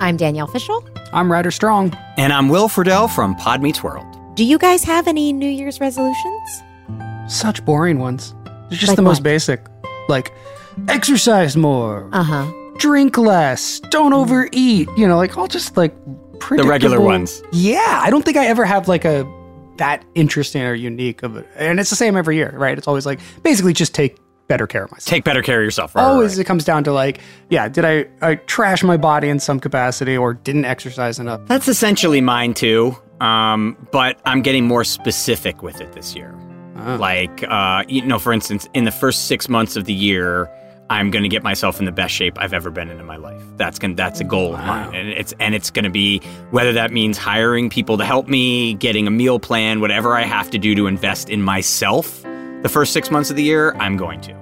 I'm 0.00 0.16
Danielle 0.16 0.46
Fishel. 0.46 0.86
I'm 1.12 1.30
Ryder 1.30 1.50
Strong. 1.50 1.96
And 2.16 2.32
I'm 2.32 2.48
Will 2.48 2.68
Friedle 2.68 3.08
from 3.08 3.34
Pod 3.34 3.62
Meets 3.62 3.82
World. 3.82 4.17
Do 4.38 4.44
you 4.44 4.56
guys 4.56 4.84
have 4.84 5.08
any 5.08 5.32
New 5.32 5.48
Year's 5.50 5.80
resolutions? 5.80 6.62
Such 7.26 7.64
boring 7.64 7.98
ones. 7.98 8.36
They're 8.68 8.78
just 8.78 8.86
Like 8.90 8.94
the 8.94 9.02
most 9.02 9.16
what? 9.16 9.24
basic. 9.24 9.66
Like, 10.08 10.32
exercise 10.86 11.56
more, 11.56 12.08
Uh 12.12 12.22
huh. 12.22 12.52
drink 12.76 13.18
less, 13.18 13.80
don't 13.90 14.12
overeat. 14.12 14.88
You 14.96 15.08
know, 15.08 15.16
like 15.16 15.36
all 15.36 15.48
just 15.48 15.76
like 15.76 15.92
predictable. 16.38 16.62
The 16.62 16.68
regular 16.70 17.00
ones. 17.00 17.42
Yeah, 17.50 18.00
I 18.04 18.10
don't 18.10 18.24
think 18.24 18.36
I 18.36 18.46
ever 18.46 18.64
have 18.64 18.86
like 18.86 19.04
a 19.04 19.26
that 19.78 20.04
interesting 20.14 20.62
or 20.62 20.72
unique 20.74 21.24
of 21.24 21.36
it. 21.36 21.48
And 21.56 21.80
it's 21.80 21.90
the 21.90 21.96
same 21.96 22.16
every 22.16 22.36
year, 22.36 22.54
right? 22.56 22.78
It's 22.78 22.86
always 22.86 23.06
like 23.06 23.18
basically 23.42 23.72
just 23.72 23.92
take 23.92 24.18
better 24.46 24.68
care 24.68 24.84
of 24.84 24.92
myself. 24.92 25.06
Take 25.10 25.24
better 25.24 25.42
care 25.42 25.58
of 25.58 25.64
yourself. 25.64 25.96
Right, 25.96 26.04
Always 26.04 26.38
it 26.38 26.44
comes 26.44 26.62
down 26.64 26.84
to 26.84 26.92
like, 26.92 27.18
yeah, 27.50 27.68
did 27.68 27.84
I, 27.84 28.06
I 28.22 28.36
trash 28.36 28.84
my 28.84 28.96
body 28.98 29.30
in 29.30 29.40
some 29.40 29.58
capacity 29.58 30.16
or 30.16 30.32
didn't 30.34 30.64
exercise 30.64 31.18
enough? 31.18 31.40
That's 31.46 31.66
essentially 31.66 32.20
mine 32.20 32.54
too. 32.54 32.96
Um, 33.20 33.76
but 33.92 34.18
I'm 34.24 34.42
getting 34.42 34.66
more 34.66 34.84
specific 34.84 35.62
with 35.62 35.80
it 35.80 35.92
this 35.92 36.14
year. 36.14 36.34
Like, 36.96 37.42
uh, 37.48 37.82
you 37.88 38.02
know, 38.02 38.20
for 38.20 38.32
instance, 38.32 38.68
in 38.72 38.84
the 38.84 38.92
first 38.92 39.26
six 39.26 39.48
months 39.48 39.74
of 39.74 39.84
the 39.84 39.92
year, 39.92 40.48
I'm 40.90 41.10
going 41.10 41.24
to 41.24 41.28
get 41.28 41.42
myself 41.42 41.80
in 41.80 41.84
the 41.84 41.92
best 41.92 42.14
shape 42.14 42.38
I've 42.38 42.52
ever 42.52 42.70
been 42.70 42.88
in 42.88 42.98
in 43.00 43.04
my 43.04 43.16
life. 43.16 43.42
That's 43.56 43.78
gonna, 43.78 43.94
that's 43.94 44.20
a 44.20 44.24
goal 44.24 44.54
of 44.54 44.60
mine. 44.60 44.94
And 44.94 45.08
it's 45.08 45.34
and 45.40 45.54
it's 45.54 45.70
going 45.70 45.84
to 45.84 45.90
be 45.90 46.20
whether 46.50 46.72
that 46.72 46.92
means 46.92 47.18
hiring 47.18 47.68
people 47.68 47.98
to 47.98 48.04
help 48.04 48.28
me, 48.28 48.74
getting 48.74 49.06
a 49.06 49.10
meal 49.10 49.38
plan, 49.38 49.80
whatever 49.80 50.14
I 50.14 50.22
have 50.22 50.50
to 50.50 50.58
do 50.58 50.74
to 50.76 50.86
invest 50.86 51.28
in 51.28 51.42
myself 51.42 52.22
the 52.62 52.68
first 52.68 52.92
6 52.92 53.10
months 53.10 53.30
of 53.30 53.36
the 53.36 53.42
year, 53.42 53.74
I'm 53.76 53.96
going 53.96 54.20
to. 54.22 54.34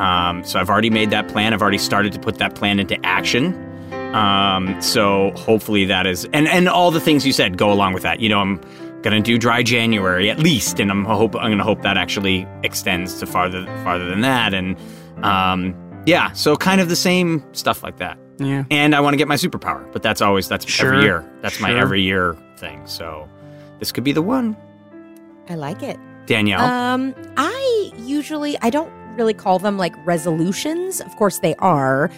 Um, 0.00 0.44
so 0.44 0.58
I've 0.58 0.70
already 0.70 0.90
made 0.90 1.10
that 1.10 1.28
plan. 1.28 1.52
I've 1.52 1.62
already 1.62 1.78
started 1.78 2.12
to 2.12 2.18
put 2.18 2.36
that 2.38 2.54
plan 2.54 2.78
into 2.78 2.98
action. 3.04 3.54
Um, 4.14 4.80
so 4.80 5.30
hopefully 5.36 5.84
that 5.86 6.06
is 6.06 6.24
and 6.32 6.48
and 6.48 6.68
all 6.68 6.90
the 6.90 7.00
things 7.00 7.26
you 7.26 7.32
said 7.32 7.56
go 7.56 7.72
along 7.72 7.92
with 7.94 8.02
that. 8.02 8.20
You 8.20 8.28
know, 8.28 8.38
I'm 8.38 8.60
gonna 9.02 9.20
do 9.20 9.38
dry 9.38 9.62
January 9.62 10.28
at 10.30 10.38
least, 10.38 10.80
and 10.80 10.90
I'm 10.90 11.04
hope 11.04 11.34
I'm 11.36 11.50
gonna 11.50 11.64
hope 11.64 11.82
that 11.82 11.96
actually 11.96 12.46
extends 12.62 13.18
to 13.20 13.26
farther 13.26 13.64
farther 13.84 14.06
than 14.06 14.20
that. 14.22 14.52
And 14.54 14.76
um, 15.24 15.74
yeah, 16.06 16.32
so 16.32 16.56
kind 16.56 16.80
of 16.80 16.88
the 16.88 16.96
same 16.96 17.44
stuff 17.52 17.82
like 17.82 17.98
that. 17.98 18.18
Yeah. 18.38 18.64
And 18.70 18.94
I 18.94 19.00
want 19.00 19.12
to 19.14 19.18
get 19.18 19.28
my 19.28 19.36
superpower, 19.36 19.90
but 19.92 20.02
that's 20.02 20.22
always 20.22 20.48
that's 20.48 20.66
Sure, 20.68 20.94
every 20.94 21.04
year. 21.04 21.30
That's 21.42 21.60
my 21.60 21.72
every 21.78 22.00
year 22.02 22.36
thing. 22.56 22.80
So 22.86 23.28
this 23.78 23.92
could 23.92 24.04
be 24.04 24.12
the 24.12 24.22
one. 24.22 24.56
I 25.48 25.54
like 25.56 25.82
it. 25.82 25.98
Danielle. 26.26 26.60
Um, 26.62 27.14
I 27.36 27.92
usually 27.98 28.56
I 28.62 28.70
don't 28.70 28.90
really 29.16 29.34
call 29.34 29.58
them 29.58 29.76
like 29.76 29.94
resolutions. 30.06 31.00
Of 31.00 31.14
course, 31.16 31.38
they 31.40 31.54
are. 31.56 32.10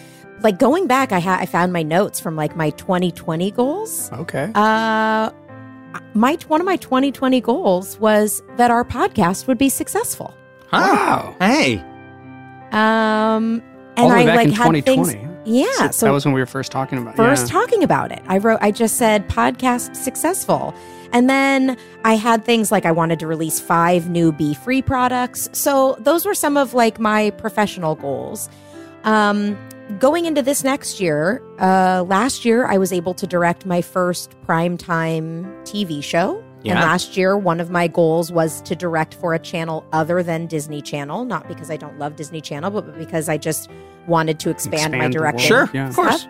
Like 0.43 0.59
going 0.59 0.87
back, 0.87 1.13
I 1.13 1.21
ha- 1.21 1.39
I 1.41 1.47
found 1.47 1.73
my 1.73 1.83
notes 1.83 2.21
from 2.21 2.37
like 2.37 2.57
my 2.57 2.71
2020 2.71 3.51
goals. 3.53 4.11
Okay. 4.13 4.51
Uh, 4.55 5.31
my 6.15 6.37
one 6.49 6.61
of 6.61 6.65
my 6.65 6.77
2020 6.77 7.41
goals 7.41 7.99
was 7.99 8.43
that 8.57 8.71
our 8.71 8.85
podcast 8.85 9.47
would 9.47 9.59
be 9.59 9.69
successful. 9.69 10.35
Wow. 10.73 11.37
Hey. 11.39 11.79
Um, 12.73 13.63
and 13.97 13.99
All 13.99 14.09
the 14.09 14.15
way 14.15 14.23
I 14.23 14.27
back 14.27 14.37
like 14.37 14.47
in 14.47 14.53
had 14.53 14.65
2020. 14.65 15.13
things. 15.13 15.29
Yeah, 15.45 15.91
so 15.91 16.07
that 16.07 16.13
was 16.13 16.25
when 16.25 16.35
we 16.35 16.41
were 16.41 16.47
first 16.47 16.71
talking 16.71 16.99
about 16.99 17.15
it. 17.15 17.17
first 17.17 17.47
yeah. 17.49 17.61
talking 17.61 17.83
about 17.83 18.13
it. 18.13 18.23
I 18.29 18.39
wrote, 18.39 18.59
I 18.63 18.71
just 18.71 18.97
said 18.97 19.29
podcast 19.29 19.97
successful. 19.97 20.73
And 21.13 21.29
then 21.29 21.77
I 22.05 22.15
had 22.15 22.45
things 22.45 22.73
like 22.73 22.87
I 22.87 22.93
wanted 22.93 23.19
to 23.19 23.27
release 23.27 23.61
five 23.61 24.09
new 24.09 24.33
Be 24.33 24.55
Free 24.55 24.81
products. 24.81 25.49
So 25.53 25.97
those 25.99 26.25
were 26.25 26.35
some 26.35 26.57
of 26.57 26.75
like 26.75 26.99
my 27.01 27.31
professional 27.31 27.97
goals. 27.97 28.49
Um, 29.05 29.59
going 29.99 30.25
into 30.27 30.43
this 30.43 30.65
next 30.65 31.01
year, 31.01 31.43
uh, 31.61 32.05
last 32.07 32.45
year 32.45 32.67
I 32.67 32.79
was 32.79 32.93
able 32.93 33.15
to 33.15 33.27
direct 33.27 33.67
my 33.67 33.81
first 33.83 34.35
primetime 34.47 35.45
TV 35.65 36.03
show. 36.03 36.39
And 36.59 36.67
Yeah. 36.67 36.81
last 36.85 37.17
year, 37.17 37.37
one 37.37 37.59
of 37.59 37.71
my 37.71 37.89
goals 37.89 38.31
was 38.31 38.61
to 38.63 38.77
direct 38.77 39.15
for 39.15 39.35
a 39.35 39.39
channel 39.41 39.85
other 39.93 40.23
than 40.23 40.47
Disney 40.47 40.81
Channel, 40.81 41.25
not 41.25 41.49
because 41.49 41.71
I 41.73 41.77
don't 41.77 41.99
love 41.99 42.15
Disney 42.15 42.41
Channel, 42.41 42.71
but 42.71 42.97
because 42.97 43.29
I 43.29 43.37
just 43.37 43.69
wanted 44.07 44.39
to 44.41 44.51
expand, 44.51 44.93
my 44.93 44.99
Expand 44.99 45.15
the 45.15 45.19
world. 45.21 45.33
directing. 45.39 45.49
Sure, 45.49 45.71
yeah. 45.75 45.89
of 45.89 45.93
stuff. 45.95 46.09
course. 46.09 46.29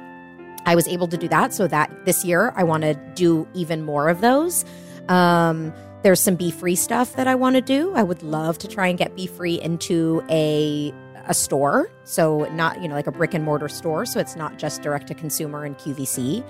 I 0.65 0.75
was 0.75 0.89
able 0.89 1.07
to 1.09 1.17
do 1.19 1.29
that. 1.29 1.53
So 1.53 1.67
that 1.67 1.91
this 2.07 2.25
year 2.25 2.53
I 2.57 2.65
want 2.65 2.83
to 2.85 2.95
do 3.15 3.47
even 3.53 3.85
more 3.85 4.09
of 4.09 4.23
those. 4.23 4.65
Um, 5.09 5.73
there's 6.03 6.21
some 6.21 6.37
Be 6.37 6.51
Free 6.51 6.77
stuff 6.77 7.15
that 7.17 7.27
I 7.29 7.35
want 7.35 7.57
to 7.57 7.61
do. 7.63 7.93
I 7.95 8.03
would 8.03 8.23
love 8.23 8.57
to 8.59 8.69
try 8.69 8.87
and 8.87 8.97
get 8.99 9.15
Be 9.15 9.27
Free 9.27 9.61
into 9.61 10.23
a 10.31 10.95
a 11.27 11.35
store. 11.35 11.91
So 12.05 12.49
not, 12.53 12.83
you 12.83 12.89
know, 12.89 12.95
like 12.95 13.07
a 13.07 13.13
brick 13.13 13.35
and 13.35 13.45
mortar 13.45 13.69
store. 13.69 14.07
So 14.07 14.21
it's 14.21 14.37
not 14.37 14.59
just 14.59 14.83
direct 14.83 15.07
to 15.09 15.15
consumer 15.15 15.65
and 15.65 15.77
QVC. 15.79 16.45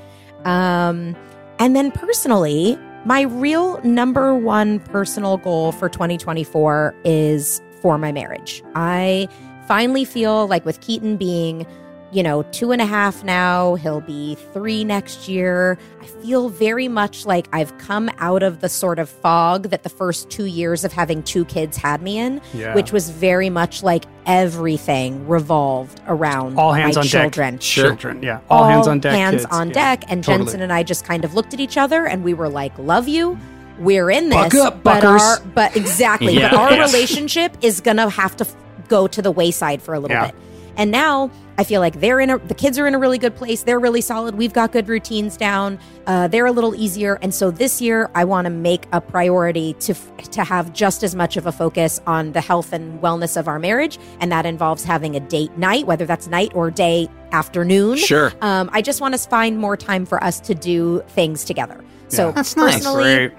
Um, 0.45 1.17
and 1.59 1.77
then 1.77 1.93
personally, 1.93 2.79
my 3.05 3.23
real 3.23 3.81
number 3.83 4.35
one 4.35 4.81
personal 4.81 5.37
goal 5.37 5.73
for 5.73 5.89
2024 5.89 6.95
is 7.05 7.61
for 7.81 7.99
my 7.99 8.13
marriage. 8.13 8.63
I 8.75 9.29
finally 9.67 10.05
feel 10.05 10.47
like 10.47 10.65
with 10.65 10.81
Keaton 10.81 11.17
being, 11.17 11.67
you 12.13 12.23
know, 12.23 12.43
two 12.53 12.73
and 12.73 12.83
a 12.83 12.85
half 12.87 13.25
now, 13.25 13.75
he'll 13.77 14.01
be 14.03 14.35
three 14.53 14.85
next 14.85 15.29
year. 15.29 15.79
I 16.01 16.05
feel 16.07 16.51
very 16.51 16.87
much 16.87 17.25
like 17.25 17.49
I've 17.53 17.77
come 17.79 18.11
out 18.19 18.43
of 18.43 18.61
the 18.61 18.69
sort 18.69 18.99
of 18.99 19.09
fog 19.09 19.71
that 19.71 19.83
the 19.83 19.89
first 19.89 20.29
two 20.29 20.45
years 20.45 20.85
of 20.85 20.93
having 20.93 21.23
two 21.23 21.45
kids 21.47 21.77
had 21.77 22.03
me 22.03 22.19
in, 22.19 22.41
Yeah. 22.53 22.75
which 22.75 22.93
was 22.93 23.09
very 23.11 23.49
much 23.51 23.83
like 23.83 24.05
everything 24.27 25.27
revolved 25.27 26.01
around 26.07 26.59
All 26.59 26.73
hands 26.73 26.97
my 26.97 27.01
on 27.03 27.07
children. 27.09 27.55
deck. 27.55 27.61
Children. 27.61 28.23
Yeah. 28.23 28.41
All, 28.51 28.65
hands 28.65 28.87
on 28.87 29.01
deck. 29.01 29.15
Hands 29.15 29.37
kids. 29.43 29.47
on 29.51 29.69
Yeah. 29.69 29.73
deck. 29.75 30.05
And 30.09 30.23
Totally. 30.23 30.45
Jensen 30.45 30.61
and 30.63 30.73
I 30.73 30.83
just 30.83 31.05
kind 31.07 31.25
of 31.25 31.35
looked 31.35 31.55
at 31.55 31.61
each 31.61 31.79
other 31.79 32.07
and 32.07 32.23
we 32.23 32.35
were 32.35 32.49
like, 32.51 32.73
"Love 32.79 33.09
you. 33.09 33.39
We're 33.79 34.11
in 34.11 34.29
this." 34.29 34.39
Buck 34.39 34.55
up, 34.55 34.83
but 34.83 35.05
our 35.05 35.41
but 35.55 35.75
exactly, 35.77 36.35
Yeah. 36.35 36.51
but 36.51 36.59
our 36.61 36.73
Yes. 36.73 36.93
relationship 36.93 37.57
is 37.63 37.81
gonna 37.81 38.11
have 38.11 38.37
to 38.37 38.45
f- 38.45 38.55
go 38.89 39.07
to 39.07 39.23
the 39.23 39.31
wayside 39.31 39.81
for 39.81 39.95
a 39.95 39.99
little 40.01 40.15
Yeah. 40.17 40.27
bit. 40.27 40.35
And 40.77 40.91
now 40.91 41.31
I 41.59 41.65
feel 41.65 41.81
like 41.81 42.01
they're 42.01 42.19
in 42.21 42.31
a 42.31 42.39
the 42.39 42.55
kids 42.55 42.79
are 42.79 42.87
in 42.87 42.95
a 42.95 42.99
really 42.99 43.19
good 43.19 43.35
place. 43.37 43.63
They're 43.63 43.79
really 43.79 44.01
solid. 44.01 44.37
We've 44.37 44.53
got 44.53 44.73
good 44.73 44.89
routines 44.89 45.37
down. 45.37 45.79
Uh, 46.07 46.29
they're 46.29 46.47
a 46.47 46.53
little 46.53 46.75
easier. 46.75 47.19
And 47.23 47.35
so 47.35 47.51
this 47.51 47.81
year 47.81 48.11
I 48.15 48.25
want 48.25 48.47
to 48.47 48.51
make 48.51 48.87
a 48.93 49.01
priority 49.01 49.75
to 49.81 49.95
to 50.33 50.45
have 50.45 50.73
just 50.73 51.03
as 51.03 51.15
much 51.15 51.37
of 51.37 51.47
a 51.47 51.53
focus 51.53 52.01
on 52.07 52.33
the 52.33 52.41
health 52.41 52.73
and 52.73 53.01
wellness 53.03 53.37
of 53.37 53.49
our 53.49 53.59
marriage, 53.59 53.99
and 54.21 54.33
that 54.33 54.47
involves 54.47 54.83
having 54.85 55.15
a 55.15 55.21
date 55.21 55.57
night, 55.59 55.87
whether 55.87 56.07
that's 56.07 56.27
night 56.27 56.53
or 56.55 56.71
day 56.71 57.09
afternoon. 57.33 57.97
Sure. 57.97 58.33
Um, 58.41 58.71
I 58.73 58.83
just 58.83 59.01
want 59.01 59.15
to 59.15 59.21
find 59.29 59.59
more 59.59 59.77
time 59.77 60.07
for 60.07 60.23
us 60.23 60.41
to 60.41 60.55
do 60.55 61.03
things 61.09 61.45
together. 61.45 61.85
So 62.09 62.27
Yeah. 62.29 62.33
That's 62.33 62.57
nice. 62.57 62.75
personally, 62.75 63.03
Great. 63.29 63.33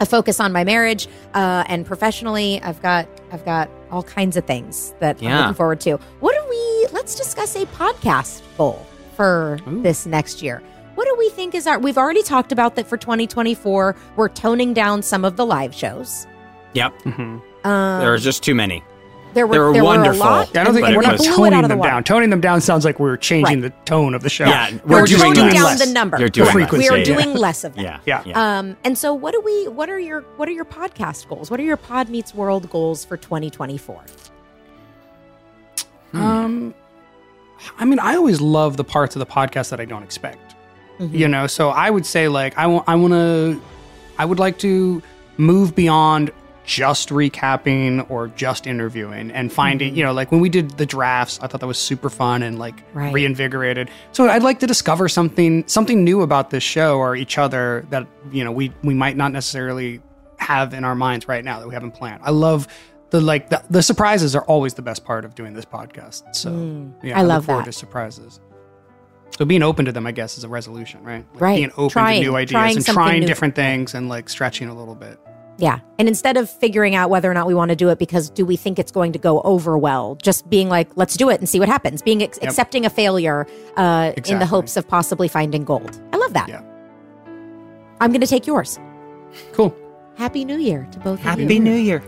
a 0.00 0.06
focus 0.06 0.40
on 0.40 0.52
my 0.52 0.64
marriage, 0.64 1.08
uh, 1.34 1.64
and 1.68 1.84
professionally, 1.86 2.60
I've 2.62 2.80
got 2.82 3.06
I've 3.32 3.44
got 3.44 3.68
all 3.94 4.02
kinds 4.02 4.36
of 4.36 4.44
things 4.44 4.94
that 5.00 5.22
I'm 5.22 5.28
looking 5.40 5.54
forward 5.54 5.80
to. 5.82 5.96
What 6.20 6.34
do 6.34 6.50
we? 6.50 6.88
Let's 6.92 7.14
discuss 7.14 7.54
a 7.56 7.64
podcast 7.66 8.42
goal 8.58 8.84
for 9.16 9.58
this 9.66 10.04
next 10.04 10.42
year. 10.42 10.62
What 10.96 11.06
do 11.06 11.14
we 11.18 11.30
think 11.30 11.54
is 11.54 11.66
our? 11.66 11.78
We've 11.78 11.98
already 11.98 12.22
talked 12.22 12.52
about 12.52 12.76
that 12.76 12.86
for 12.86 12.96
2024. 12.96 13.96
We're 14.16 14.28
toning 14.28 14.74
down 14.74 15.02
some 15.02 15.24
of 15.24 15.36
the 15.36 15.46
live 15.46 15.74
shows. 15.74 16.26
Yep. 16.74 17.06
Um, 17.06 17.42
there 17.62 18.12
are 18.12 18.18
just 18.18 18.42
too 18.42 18.54
many. 18.54 18.82
There 19.34 19.46
were 19.46 19.52
they 19.54 19.58
were 19.58 19.72
there 19.72 19.84
wonderful. 19.84 20.20
were 20.20 20.26
a 20.26 20.30
lot. 20.30 20.50
Yeah, 20.54 20.60
I 20.60 20.64
don't 20.64 20.74
think 20.74 20.86
and 20.86 20.96
we're 20.96 21.02
not 21.02 21.18
toning 21.18 21.52
out 21.54 21.62
the 21.62 21.68
them 21.68 21.78
water. 21.78 21.90
down. 21.90 22.04
Toning 22.04 22.30
them 22.30 22.40
down 22.40 22.60
sounds 22.60 22.84
like 22.84 22.98
we're 23.00 23.16
changing 23.16 23.60
Right. 23.62 23.72
the 23.74 23.84
tone 23.84 24.14
of 24.14 24.22
the 24.22 24.30
show. 24.30 24.46
Yeah, 24.46 24.70
We're, 24.84 25.00
We're 25.00 25.06
just 25.06 25.20
doing 25.22 25.34
toning 25.34 25.54
less. 25.62 25.78
down 25.78 25.88
the 25.88 25.92
number. 25.94 26.18
You're 26.18 26.28
doing 26.28 26.44
the 26.46 26.54
less. 26.58 26.68
frequency. 26.70 26.88
We 26.90 26.94
are 26.94 26.98
Yeah. 26.98 27.04
doing 27.04 27.34
less 27.34 27.64
of 27.64 27.74
them. 27.74 27.84
Yeah. 28.06 28.22
Yeah. 28.24 28.58
Um, 28.58 28.76
and 28.84 28.96
so 28.96 29.12
what 29.14 29.32
do 29.32 29.40
we? 29.40 29.68
What 29.68 29.90
are 29.90 29.98
your 29.98 30.22
What 30.36 30.48
are 30.48 30.52
your 30.52 30.64
podcast 30.64 31.28
goals? 31.28 31.50
What 31.50 31.60
are 31.60 31.64
your 31.64 31.76
Pod 31.76 32.08
Meets 32.08 32.34
World 32.34 32.70
goals 32.70 33.04
for 33.04 33.16
2024? 33.16 34.00
Um, 36.12 36.74
I 37.78 37.84
mean, 37.84 37.98
I 37.98 38.14
always 38.14 38.40
love 38.40 38.76
the 38.76 38.84
parts 38.84 39.16
of 39.16 39.20
the 39.20 39.26
podcast 39.26 39.70
that 39.70 39.80
I 39.80 39.84
don't 39.84 40.02
expect. 40.02 40.54
Mhm. 41.00 41.12
You 41.18 41.28
know, 41.28 41.46
so 41.46 41.70
I 41.70 41.90
would 41.90 42.06
say 42.06 42.28
like 42.28 42.56
I 42.56 42.66
want 42.68 42.84
I 42.88 42.94
want 42.94 43.12
to 43.14 43.60
I 44.18 44.24
would 44.24 44.38
like 44.38 44.58
to 44.58 45.02
move 45.38 45.74
beyond 45.74 46.30
just 46.64 47.10
recapping 47.10 48.08
or 48.10 48.28
just 48.28 48.66
interviewing 48.66 49.30
and 49.30 49.52
finding, 49.52 49.92
Mhm. 49.92 49.96
you 49.96 50.02
know, 50.04 50.12
like 50.12 50.32
when 50.32 50.40
we 50.40 50.48
did 50.48 50.70
the 50.78 50.86
drafts, 50.86 51.38
I 51.42 51.46
thought 51.46 51.60
that 51.60 51.66
was 51.66 51.78
super 51.78 52.08
fun 52.08 52.42
and 52.42 52.58
like 52.58 52.74
Right. 52.94 53.12
reinvigorated. 53.12 53.90
So 54.12 54.28
I'd 54.28 54.42
like 54.42 54.60
to 54.60 54.66
discover 54.66 55.08
something 55.08 55.64
something 55.66 56.04
new 56.04 56.22
about 56.22 56.50
this 56.50 56.62
show 56.62 56.98
or 56.98 57.16
each 57.16 57.36
other 57.38 57.84
that, 57.90 58.06
you 58.32 58.44
know, 58.44 58.50
we 58.52 58.72
we 58.82 58.94
might 58.94 59.16
not 59.16 59.30
necessarily 59.32 60.00
have 60.38 60.72
in 60.74 60.84
our 60.84 60.94
minds 60.94 61.28
right 61.28 61.44
now 61.44 61.60
that 61.60 61.68
we 61.68 61.74
haven't 61.74 61.92
planned. 61.92 62.20
I 62.24 62.30
love 62.30 62.66
the 63.10 63.20
like 63.20 63.50
the, 63.50 63.62
the 63.70 63.82
surprises 63.82 64.34
are 64.34 64.42
always 64.44 64.74
the 64.74 64.82
best 64.82 65.04
part 65.04 65.24
of 65.24 65.34
doing 65.34 65.52
this 65.52 65.64
podcast. 65.66 66.22
So 66.34 66.50
Mm, 66.50 66.92
yeah, 67.02 67.18
I 67.18 67.22
look 67.22 67.28
love 67.28 67.44
forward 67.44 67.66
that. 67.66 67.72
to 67.72 67.78
surprises. 67.78 68.40
So 69.38 69.44
being 69.44 69.62
open 69.62 69.84
to 69.84 69.92
them, 69.92 70.06
I 70.06 70.12
guess, 70.12 70.38
is 70.38 70.44
a 70.44 70.48
resolution, 70.48 71.02
right? 71.02 71.24
Like 71.34 71.40
Right. 71.42 71.56
Being 71.56 71.70
open 71.76 71.90
Trying- 71.90 72.22
to 72.22 72.28
new 72.30 72.36
ideas 72.36 72.76
and 72.76 72.86
trying 72.86 73.20
new. 73.20 73.26
different 73.26 73.54
things 73.54 73.94
and 73.94 74.08
like 74.08 74.28
stretching 74.28 74.68
a 74.68 74.74
little 74.74 74.94
bit. 74.94 75.18
Yeah. 75.56 75.78
And 75.98 76.08
instead 76.08 76.36
of 76.36 76.50
figuring 76.50 76.94
out 76.96 77.10
whether 77.10 77.30
or 77.30 77.34
not 77.34 77.46
we 77.46 77.54
want 77.54 77.68
to 77.68 77.76
do 77.76 77.88
it 77.90 77.98
because 77.98 78.28
do 78.30 78.44
we 78.44 78.56
think 78.56 78.78
it's 78.78 78.90
going 78.90 79.12
to 79.12 79.18
go 79.18 79.40
over 79.42 79.78
well, 79.78 80.16
just 80.16 80.48
being 80.50 80.68
like, 80.68 80.88
let's 80.96 81.16
do 81.16 81.30
it 81.30 81.38
and 81.40 81.48
see 81.48 81.60
what 81.60 81.68
happens. 81.68 82.02
Being 82.02 82.22
ex- 82.22 82.38
Yep. 82.42 82.48
accepting 82.50 82.84
a 82.84 82.90
failure 82.90 83.46
uh, 83.76 84.12
in 84.26 84.40
the 84.40 84.46
hopes 84.46 84.76
of 84.76 84.88
possibly 84.88 85.28
finding 85.28 85.64
gold. 85.64 86.00
I 86.12 86.16
love 86.16 86.32
that. 86.32 86.50
I'm 88.00 88.10
going 88.10 88.20
to 88.20 88.26
take 88.26 88.46
yours. 88.46 88.78
Cool. 89.52 89.74
Happy 90.16 90.44
New 90.44 90.58
Year 90.58 90.88
to 90.92 90.98
both 90.98 91.20
of 91.20 91.38
you. 91.38 91.44
Happy 91.44 91.58
New 91.58 91.74
Year. 91.74 92.02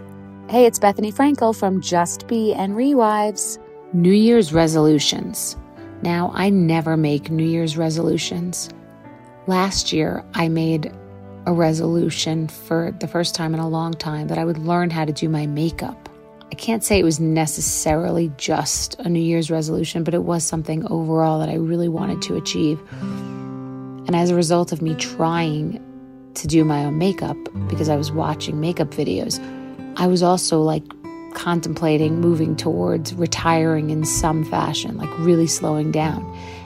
Hey, 0.49 0.67
it's 0.67 0.79
Bethenny 0.79 1.13
Frankel 1.15 1.57
from 1.57 1.81
Just 1.81 2.27
B 2.27 2.53
and 2.55 2.75
Rewives. 2.75 3.59
New 3.93 4.13
Year's 4.13 4.53
resolutions. 4.53 5.57
Now, 6.03 6.31
I 6.35 6.51
never 6.51 6.97
make 6.97 7.31
New 7.31 7.45
Year's 7.47 7.77
resolutions. 7.77 8.69
Last 9.47 9.93
year, 9.93 10.25
I 10.35 10.49
made 10.49 10.93
a 11.47 11.53
resolution 11.53 12.49
for 12.49 12.93
the 13.01 13.07
first 13.07 13.35
time 13.35 13.55
in 13.55 13.61
a 13.61 13.69
long 13.69 13.95
time 13.95 14.27
that 14.29 14.39
I 14.39 14.45
would 14.45 14.59
learn 14.59 14.91
how 14.91 15.05
to 15.05 15.13
do 15.13 15.29
my 15.29 15.47
makeup. 15.47 16.09
I 16.51 16.55
can't 16.55 16.83
say 16.83 16.99
it 16.99 17.05
was 17.05 17.21
necessarily 17.21 18.33
just 18.37 18.99
a 19.01 19.09
New 19.09 19.21
Year's 19.21 19.51
resolution, 19.51 20.05
but 20.05 20.15
it 20.15 20.25
was 20.25 20.45
something 20.45 20.87
overall 20.91 21.39
that 21.41 21.49
I 21.49 21.55
really 21.55 21.89
wanted 21.89 22.23
to 22.23 22.37
achieve. 22.37 22.81
And 23.01 24.15
as 24.15 24.31
a 24.31 24.35
result 24.35 24.73
of 24.73 24.83
me 24.83 24.95
trying 24.95 25.83
to 26.35 26.47
do 26.47 26.65
my 26.65 26.85
own 26.85 26.99
makeup, 26.99 27.37
because 27.69 27.89
I 27.89 27.97
was 27.97 28.13
watching 28.13 28.61
makeup 28.61 28.89
videos, 28.91 29.41
I 29.97 30.07
was 30.07 30.23
also 30.23 30.63
like 30.63 30.85
contemplating 31.35 32.21
moving 32.21 32.57
towards 32.57 33.15
retiring 33.15 33.91
in 33.91 34.05
some 34.05 34.45
fashion, 34.45 34.97
like 34.97 35.11
really 35.19 35.47
slowing 35.47 35.93
down. 35.93 36.25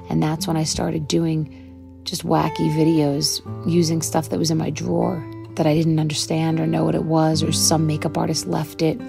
And 0.09 0.23
that's 0.23 0.47
when 0.47 0.57
I 0.57 0.65
started 0.65 1.09
doing 1.09 1.70
just 2.05 2.25
wacky 2.25 2.71
videos 2.75 3.41
using 3.71 4.03
stuff 4.03 4.31
that 4.31 4.39
was 4.39 4.51
in 4.51 4.59
my 4.59 4.71
drawer 4.71 5.25
that 5.55 5.67
I 5.67 5.75
didn't 5.75 5.99
understand 5.99 6.61
or 6.61 6.67
know 6.67 6.85
what 6.85 6.95
it 6.95 7.05
was, 7.05 7.43
or 7.43 7.53
some 7.53 7.87
makeup 7.87 8.17
artist 8.17 8.47
left 8.47 8.83
it 8.83 9.01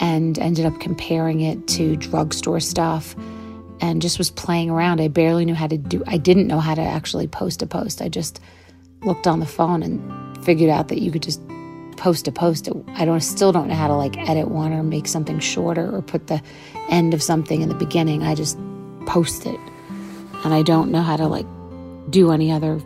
and 0.00 0.38
ended 0.38 0.66
up 0.66 0.78
comparing 0.80 1.40
it 1.40 1.66
to 1.68 1.96
drugstore 1.96 2.60
stuff 2.60 3.14
and 3.80 4.02
just 4.02 4.18
was 4.18 4.30
playing 4.30 4.70
around. 4.70 5.00
I 5.00 5.08
barely 5.08 5.44
knew 5.44 5.54
how 5.54 5.66
to 5.66 5.78
do 5.78 6.02
I 6.06 6.18
didn't 6.18 6.46
know 6.46 6.60
how 6.60 6.74
to 6.74 6.82
actually 6.82 7.26
post 7.28 7.62
a 7.62 7.66
post. 7.66 8.02
I 8.02 8.08
just 8.08 8.40
looked 9.02 9.26
on 9.26 9.40
the 9.40 9.46
phone 9.46 9.82
and 9.82 10.44
figured 10.44 10.70
out 10.70 10.88
that 10.88 11.00
you 11.00 11.10
could 11.10 11.22
just 11.22 11.40
post 11.96 12.26
a 12.26 12.32
post. 12.32 12.68
I 12.94 13.04
don't 13.04 13.20
still 13.20 13.52
don't 13.52 13.68
know 13.68 13.74
how 13.74 13.88
to 13.88 13.94
like 13.94 14.16
edit 14.28 14.48
one 14.48 14.72
or 14.72 14.82
make 14.82 15.06
something 15.06 15.38
shorter 15.38 15.94
or 15.94 16.02
put 16.02 16.26
the 16.26 16.42
end 16.88 17.14
of 17.14 17.22
something 17.22 17.62
in 17.62 17.68
the 17.68 17.74
beginning. 17.74 18.22
I 18.22 18.34
just 18.34 18.58
post 19.06 19.46
it. 19.46 19.58
And 20.44 20.52
I 20.52 20.62
don't 20.62 20.90
know 20.90 21.02
how 21.02 21.16
to 21.16 21.28
like 21.28 21.46
do 22.10 22.30
any 22.30 22.50
other 22.50 22.80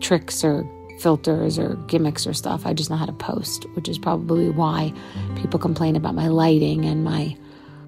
tricks 0.00 0.44
or 0.44 0.68
filters 1.00 1.58
or 1.58 1.76
gimmicks 1.86 2.26
or 2.26 2.34
stuff. 2.34 2.66
I 2.66 2.72
just 2.72 2.90
know 2.90 2.96
how 2.96 3.06
to 3.06 3.12
post, 3.12 3.64
which 3.74 3.88
is 3.88 3.98
probably 3.98 4.50
why 4.50 4.92
people 5.36 5.58
complain 5.58 5.96
about 5.96 6.14
my 6.14 6.28
lighting 6.28 6.84
and 6.84 7.04
my 7.04 7.36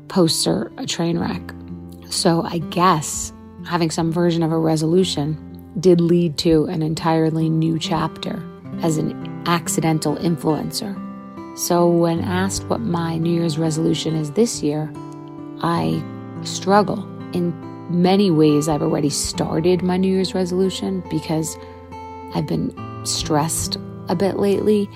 posts 0.09 0.47
are 0.47 0.71
a 0.77 0.87
train 0.87 1.19
wreck. 1.19 1.43
So 2.11 2.43
I 2.43 2.59
guess 2.59 3.33
having 3.65 3.91
some 3.91 4.13
version 4.13 4.43
of 4.43 4.53
a 4.53 4.59
resolution 4.59 5.47
did 5.79 6.01
lead 6.01 6.37
to 6.39 6.65
an 6.67 6.83
entirely 6.83 7.49
new 7.49 7.79
chapter 7.79 8.43
as 8.83 8.97
an 8.97 9.43
accidental 9.47 10.17
influencer. 10.17 10.97
So 11.59 11.89
when 11.89 12.21
asked 12.21 12.65
what 12.65 12.81
my 12.81 13.19
New 13.19 13.33
Year's 13.33 13.59
resolution 13.59 14.15
is 14.15 14.33
this 14.33 14.63
year, 14.63 14.93
I 15.63 16.03
struggle. 16.43 17.07
In 17.33 17.53
many 17.90 18.31
ways, 18.31 18.68
I've 18.68 18.83
already 18.83 19.11
started 19.11 19.83
my 19.83 19.96
New 19.96 20.12
Year's 20.12 20.35
resolution 20.35 21.03
because 21.11 21.57
I've 22.35 22.46
been 22.46 22.74
stressed 23.05 23.76
a 24.09 24.14
bit 24.14 24.37
lately 24.37 24.88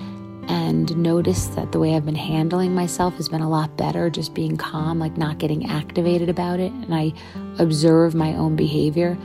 and 0.47 0.95
noticed 0.97 1.55
that 1.55 1.71
the 1.71 1.79
way 1.79 1.95
I've 1.95 2.05
been 2.05 2.15
handling 2.15 2.75
myself 2.75 3.15
has 3.15 3.29
been 3.29 3.41
a 3.41 3.49
lot 3.49 3.77
better, 3.77 4.09
just 4.09 4.33
being 4.33 4.57
calm, 4.57 4.99
like 4.99 5.17
not 5.17 5.39
getting 5.39 5.69
activated 5.69 6.29
about 6.29 6.59
it. 6.59 6.71
And 6.71 6.93
I 6.93 7.13
observe 7.57 8.15
my 8.15 8.33
own 8.33 8.55
behavior 8.55 9.17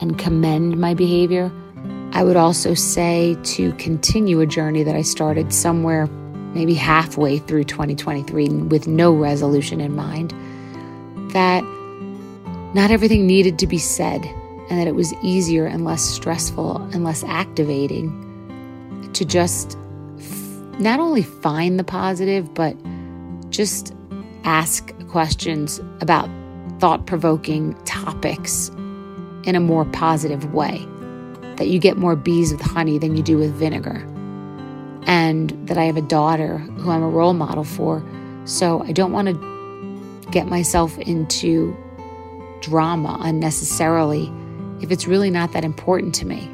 and 0.00 0.18
commend 0.18 0.78
my 0.78 0.94
behavior. 0.94 1.52
I 2.12 2.24
would 2.24 2.36
also 2.36 2.74
say 2.74 3.36
to 3.42 3.72
continue 3.74 4.40
a 4.40 4.46
journey 4.46 4.82
that 4.82 4.94
I 4.94 5.02
started 5.02 5.52
somewhere 5.52 6.06
maybe 6.54 6.74
halfway 6.74 7.38
through 7.38 7.64
2023 7.64 8.48
with 8.48 8.88
no 8.88 9.12
resolution 9.12 9.80
in 9.80 9.94
mind, 9.94 10.34
that 11.32 11.62
not 12.74 12.90
everything 12.90 13.26
needed 13.26 13.58
to 13.58 13.66
be 13.66 13.78
said 13.78 14.24
and 14.70 14.78
that 14.78 14.86
it 14.86 14.94
was 14.94 15.12
easier 15.22 15.66
and 15.66 15.84
less 15.84 16.02
stressful 16.02 16.76
and 16.92 17.02
less 17.02 17.24
activating 17.24 18.10
to 19.12 19.24
just 19.24 19.76
f- 20.18 20.78
not 20.78 21.00
only 21.00 21.22
find 21.22 21.78
the 21.78 21.84
positive, 21.84 22.54
but 22.54 22.76
just 23.50 23.92
ask 24.44 24.94
questions 25.08 25.80
about 26.00 26.30
thought 26.78 27.06
provoking 27.06 27.74
topics 27.84 28.68
in 29.44 29.54
a 29.56 29.60
more 29.60 29.84
positive 29.86 30.54
way. 30.54 30.86
That 31.56 31.66
you 31.68 31.80
get 31.80 31.98
more 31.98 32.14
bees 32.14 32.52
with 32.52 32.60
honey 32.60 32.96
than 32.96 33.16
you 33.16 33.22
do 33.22 33.36
with 33.36 33.52
vinegar. 33.52 34.06
And 35.06 35.50
that 35.66 35.76
I 35.76 35.84
have 35.84 35.96
a 35.96 36.02
daughter 36.02 36.58
who 36.58 36.90
I'm 36.90 37.02
a 37.02 37.08
role 37.08 37.34
model 37.34 37.64
for. 37.64 38.02
So 38.44 38.82
I 38.84 38.92
don't 38.92 39.12
want 39.12 39.28
to 39.28 40.30
get 40.30 40.46
myself 40.46 40.96
into 40.98 41.76
drama 42.60 43.18
unnecessarily 43.20 44.32
if 44.80 44.90
it's 44.90 45.06
really 45.06 45.30
not 45.30 45.52
that 45.52 45.64
important 45.64 46.14
to 46.16 46.26
me. 46.26 46.48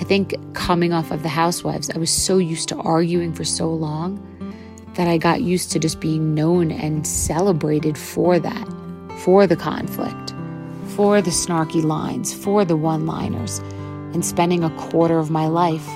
I 0.00 0.04
think 0.04 0.34
coming 0.54 0.92
off 0.92 1.10
of 1.10 1.22
the 1.22 1.28
housewives, 1.28 1.90
I 1.90 1.98
was 1.98 2.10
so 2.10 2.38
used 2.38 2.68
to 2.68 2.76
arguing 2.76 3.32
for 3.32 3.44
so 3.44 3.68
long 3.68 4.24
that 4.94 5.08
I 5.08 5.18
got 5.18 5.42
used 5.42 5.72
to 5.72 5.78
just 5.78 6.00
being 6.00 6.34
known 6.34 6.70
and 6.70 7.06
celebrated 7.06 7.98
for 7.98 8.38
that, 8.38 8.68
for 9.18 9.46
the 9.46 9.56
conflict, 9.56 10.34
for 10.96 11.20
the 11.20 11.30
snarky 11.30 11.82
lines, 11.82 12.32
for 12.32 12.64
the 12.64 12.76
one 12.76 13.06
liners. 13.06 13.58
And 14.12 14.24
spending 14.24 14.64
a 14.64 14.70
quarter 14.76 15.18
of 15.18 15.30
my 15.30 15.46
life 15.46 15.86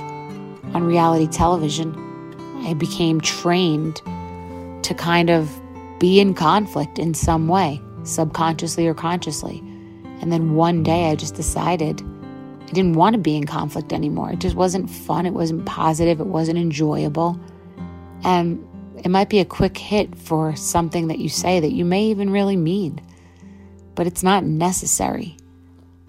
on 0.74 0.84
reality 0.84 1.26
television, 1.26 1.94
I 2.66 2.74
became 2.74 3.20
trained 3.20 3.96
to 4.84 4.94
kind 4.96 5.30
of 5.30 5.50
be 5.98 6.20
in 6.20 6.34
conflict 6.34 6.98
in 6.98 7.14
some 7.14 7.48
way, 7.48 7.80
subconsciously 8.04 8.86
or 8.86 8.94
consciously. 8.94 9.58
And 10.20 10.32
then 10.32 10.54
one 10.54 10.82
day 10.82 11.10
I 11.10 11.14
just 11.14 11.34
decided 11.34 12.00
I 12.62 12.72
didn't 12.72 12.94
want 12.94 13.14
to 13.14 13.20
be 13.20 13.36
in 13.36 13.46
conflict 13.46 13.92
anymore. 13.92 14.32
It 14.32 14.38
just 14.38 14.56
wasn't 14.56 14.88
fun. 14.88 15.26
It 15.26 15.34
wasn't 15.34 15.66
positive. 15.66 16.20
It 16.20 16.26
wasn't 16.26 16.58
enjoyable. 16.58 17.38
And 18.24 18.66
it 19.04 19.10
might 19.10 19.28
be 19.28 19.40
a 19.40 19.44
quick 19.44 19.76
hit 19.76 20.16
for 20.16 20.54
something 20.54 21.08
that 21.08 21.18
you 21.18 21.28
say 21.28 21.60
that 21.60 21.72
you 21.72 21.84
may 21.84 22.04
even 22.04 22.30
really 22.30 22.56
mean, 22.56 23.00
but 23.94 24.06
it's 24.06 24.22
not 24.22 24.44
necessary. 24.44 25.36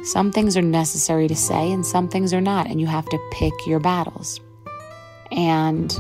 Some 0.04 0.32
things 0.32 0.56
are 0.56 0.62
necessary 0.62 1.28
to 1.28 1.36
say 1.36 1.72
and 1.72 1.86
some 1.86 2.08
things 2.08 2.34
are 2.34 2.42
not, 2.42 2.68
and 2.68 2.80
you 2.80 2.88
have 2.88 3.06
to 3.08 3.30
pick 3.32 3.54
your 3.66 3.80
battles. 3.80 4.40
And 5.32 5.98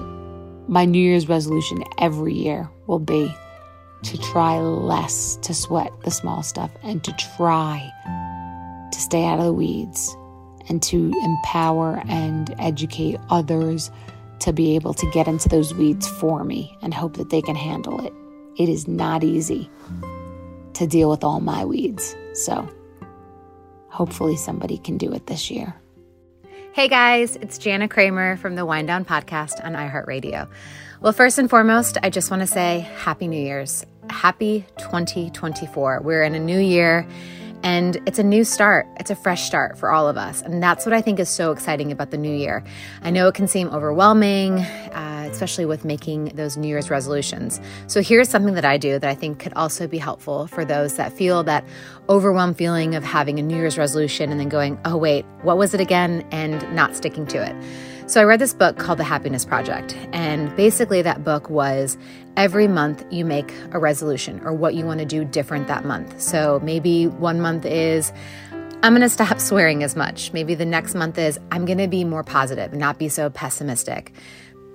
my 0.67 0.85
New 0.85 1.01
Year's 1.01 1.27
resolution 1.27 1.83
every 1.97 2.33
year 2.33 2.69
will 2.85 2.99
be 2.99 3.33
to 4.03 4.17
try 4.17 4.59
less 4.59 5.37
to 5.37 5.53
sweat 5.53 5.91
the 6.03 6.11
small 6.11 6.43
stuff 6.43 6.71
and 6.83 7.03
to 7.03 7.13
try 7.37 7.89
to 8.91 8.99
stay 8.99 9.25
out 9.25 9.39
of 9.39 9.45
the 9.45 9.53
weeds 9.53 10.15
and 10.69 10.81
to 10.83 11.11
empower 11.23 12.01
and 12.07 12.53
educate 12.59 13.17
others 13.29 13.91
to 14.39 14.53
be 14.53 14.75
able 14.75 14.93
to 14.93 15.09
get 15.11 15.27
into 15.27 15.47
those 15.49 15.73
weeds 15.73 16.07
for 16.07 16.43
me 16.43 16.77
and 16.81 16.93
hope 16.93 17.17
that 17.17 17.29
they 17.29 17.41
can 17.41 17.55
handle 17.55 18.05
it. 18.05 18.13
It 18.57 18.69
is 18.69 18.87
not 18.87 19.23
easy 19.23 19.69
to 20.73 20.87
deal 20.87 21.09
with 21.09 21.23
all 21.23 21.39
my 21.39 21.65
weeds. 21.65 22.15
So 22.33 22.67
hopefully 23.87 24.35
somebody 24.35 24.77
can 24.77 24.97
do 24.97 25.13
it 25.13 25.27
this 25.27 25.49
year. 25.49 25.75
Hey 26.73 26.87
guys, 26.87 27.35
it's 27.35 27.59
Jana 27.59 27.87
Kramer 27.87 28.35
from 28.35 28.55
the 28.55 28.65
Whine 28.65 28.87
Down 28.87 29.05
Podcast 29.05 29.63
on 29.63 29.73
iHeartRadio. 29.73 30.49
Well, 31.01 31.13
first 31.13 31.37
and 31.37 31.49
foremost, 31.49 31.97
I 32.01 32.09
just 32.09 32.31
want 32.31 32.41
to 32.41 32.47
say 32.47 32.79
Happy 32.79 33.27
New 33.27 33.39
Year's. 33.39 33.85
Happy 34.09 34.65
2024. 34.77 36.01
We're 36.01 36.23
in 36.23 36.35
a 36.35 36.39
new 36.39 36.59
year 36.59 37.07
and 37.63 37.97
it's 38.05 38.19
a 38.19 38.23
new 38.23 38.43
start. 38.43 38.85
It's 38.99 39.09
a 39.09 39.15
fresh 39.15 39.43
start 39.43 39.77
for 39.77 39.89
all 39.89 40.07
of 40.07 40.17
us. 40.17 40.41
And 40.41 40.61
that's 40.61 40.85
what 40.85 40.93
I 40.93 41.01
think 41.01 41.19
is 41.19 41.29
so 41.29 41.51
exciting 41.51 41.91
about 41.91 42.11
the 42.11 42.17
new 42.17 42.33
year. 42.33 42.63
I 43.01 43.09
know 43.09 43.27
it 43.29 43.35
can 43.35 43.47
seem 43.47 43.69
overwhelming, 43.69 44.59
uh, 44.59 45.29
especially 45.31 45.65
with 45.65 45.85
making 45.85 46.25
those 46.35 46.57
New 46.57 46.67
Year's 46.67 46.89
resolutions. 46.89 47.61
So 47.87 48.01
here's 48.01 48.27
something 48.27 48.53
that 48.55 48.65
I 48.65 48.77
do 48.77 48.99
that 48.99 49.09
I 49.09 49.15
think 49.15 49.39
could 49.39 49.53
also 49.53 49.87
be 49.87 49.97
helpful 49.97 50.47
for 50.47 50.65
those 50.65 50.97
that 50.97 51.13
feel 51.13 51.43
that 51.43 51.65
overwhelmed 52.09 52.57
feeling 52.57 52.95
of 52.95 53.03
having 53.05 53.39
a 53.39 53.41
New 53.41 53.55
Year's 53.55 53.77
resolution 53.77 54.29
and 54.29 54.39
then 54.39 54.49
going, 54.49 54.77
oh, 54.83 54.97
wait, 54.97 55.23
what 55.43 55.57
was 55.57 55.73
it 55.73 55.79
again? 55.79 56.27
And 56.31 56.75
not 56.75 56.97
sticking 56.97 57.25
to 57.27 57.41
it. 57.41 57.55
So 58.13 58.21
I 58.21 58.25
read 58.25 58.39
this 58.39 58.53
book 58.53 58.77
called 58.77 58.99
The 58.99 59.03
Happiness 59.03 59.43
Project. 59.43 59.97
And 60.11 60.55
basically, 60.55 61.01
that 61.01 61.23
book 61.23 61.49
was 61.49 61.97
every 62.37 62.67
month 62.67 63.03
you 63.09 63.25
make 63.25 63.51
a 63.71 63.79
resolution 63.79 64.39
or 64.45 64.53
what 64.53 64.75
you 64.75 64.85
want 64.85 64.99
to 64.99 65.05
do 65.07 65.25
different 65.25 65.65
that 65.67 65.83
month. 65.83 66.21
So 66.21 66.59
maybe 66.61 67.07
one 67.07 67.41
month 67.41 67.65
is, 67.65 68.13
I'm 68.83 68.93
going 68.93 69.01
to 69.01 69.09
stop 69.09 69.39
swearing 69.39 69.81
as 69.81 69.95
much. 69.95 70.31
Maybe 70.31 70.53
the 70.53 70.63
next 70.63 70.93
month 70.93 71.17
is, 71.17 71.39
I'm 71.51 71.65
going 71.65 71.79
to 71.79 71.87
be 71.87 72.03
more 72.03 72.23
positive, 72.23 72.71
not 72.71 72.99
be 72.99 73.09
so 73.09 73.31
pessimistic. 73.31 74.13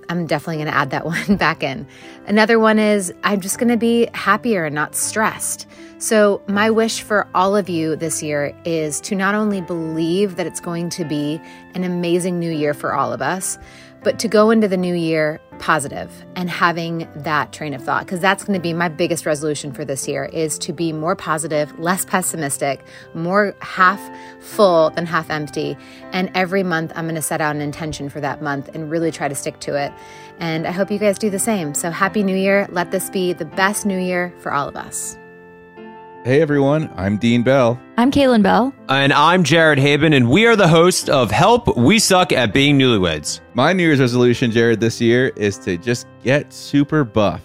I'm 0.09 0.27
definitely 0.27 0.57
going 0.57 0.69
to 0.69 0.75
add 0.75 0.91
that 0.91 1.05
one 1.07 1.37
back 1.37 1.63
in. 1.63 1.87
Another 2.27 2.59
one 2.59 2.79
is, 2.79 3.13
I'm 3.25 3.41
just 3.41 3.59
going 3.59 3.69
to 3.69 3.77
be 3.77 4.09
happier 4.15 4.65
and 4.65 4.75
not 4.75 4.95
stressed. 4.95 5.67
So, 6.01 6.41
my 6.47 6.71
wish 6.71 7.03
for 7.03 7.27
all 7.35 7.57
of 7.57 7.69
you 7.69 7.97
this 7.97 8.23
year 8.23 8.55
is 8.65 9.01
to 9.01 9.17
not 9.17 9.35
only 9.35 9.61
believe 9.61 10.37
that 10.37 10.47
it's 10.47 10.61
going 10.61 10.91
to 10.91 11.05
be 11.05 11.41
an 11.75 11.83
amazing 11.83 12.39
new 12.39 12.53
year 12.53 12.73
for 12.73 12.95
all 12.95 13.13
of 13.13 13.21
us, 13.21 13.59
but 14.03 14.19
to 14.19 14.29
go 14.29 14.51
into 14.51 14.69
the 14.69 14.77
new 14.77 14.95
year 14.95 15.41
positive 15.59 16.25
and 16.37 16.49
having 16.49 17.09
that 17.17 17.53
train 17.53 17.75
of 17.75 17.83
thought 17.83 18.05
because 18.05 18.21
that's 18.21 18.45
going 18.45 18.59
to 18.59 18.63
be 18.63 18.73
my 18.73 18.89
biggest 18.89 19.27
resolution 19.27 19.73
for 19.73 19.85
this 19.85 20.07
year 20.07 20.27
is 20.27 20.59
to 20.59 20.73
be 20.73 20.93
more 20.93 21.17
positive 21.17 21.77
less 21.79 22.05
pessimistic 22.05 22.85
more 23.15 23.55
half 23.61 24.01
full 24.41 24.91
than 24.91 25.05
half 25.07 25.31
empty. 25.31 25.77
And 26.13 26.31
every 26.35 26.63
month 26.63 26.93
i'm 26.95 27.05
going 27.05 27.17
to 27.17 27.23
set 27.23 27.41
out 27.41 27.57
an 27.57 27.63
intention 27.63 28.09
for 28.09 28.21
that 28.21 28.41
month 28.43 28.71
and 28.75 28.91
really 28.91 29.11
try 29.11 29.29
to 29.29 29.35
stick 29.35 29.59
to 29.61 29.75
it. 29.75 29.93
And 30.39 30.67
i 30.67 30.71
hope 30.71 30.91
you 30.91 30.99
guys 30.99 31.19
do 31.19 31.31
the 31.31 31.39
same. 31.39 31.75
So 31.75 31.91
happy 31.91 32.23
new 32.23 32.37
year. 32.37 32.67
Let 32.71 32.91
this 32.91 33.11
be 33.11 33.33
the 33.33 33.45
best 33.45 33.85
new 33.85 33.99
year 33.99 34.33
for 34.39 34.53
all 34.53 34.69
of 34.69 34.77
us 34.77 35.19
Hey 36.29 36.43
everyone, 36.43 36.93
I'm 36.95 37.17
Dean 37.17 37.43
Bell. 37.43 37.81
I'm 37.97 38.11
Caelynn 38.11 38.43
Bell. 38.43 38.75
And 38.91 39.15
I'm 39.15 39.43
Jared 39.43 39.79
Haibon, 39.79 40.15
and 40.15 40.29
we 40.29 40.45
are 40.45 40.57
the 40.57 40.69
host 40.69 41.09
of 41.09 41.31
Help 41.31 41.75
We 41.75 41.99
Suck 41.99 42.33
at 42.33 42.53
Being 42.53 42.79
Newlyweds. 42.79 43.41
My 43.55 43.73
New 43.73 43.83
Year's 43.83 43.99
resolution, 43.99 44.51
Jared, 44.51 44.79
this 44.79 45.01
year 45.01 45.29
is 45.37 45.57
to 45.61 45.79
just 45.79 46.07
get 46.23 46.53
super 46.53 47.03
buff. 47.03 47.41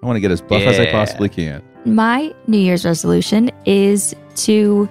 I 0.00 0.04
I 0.04 0.06
want 0.06 0.18
to 0.18 0.20
get 0.20 0.30
as 0.30 0.40
buff 0.40 0.62
as 0.62 0.78
I 0.78 0.88
possibly 0.92 1.28
can. 1.28 1.64
My 1.84 2.32
New 2.46 2.58
Year's 2.58 2.84
resolution 2.84 3.50
is 3.64 4.14
to 4.36 4.88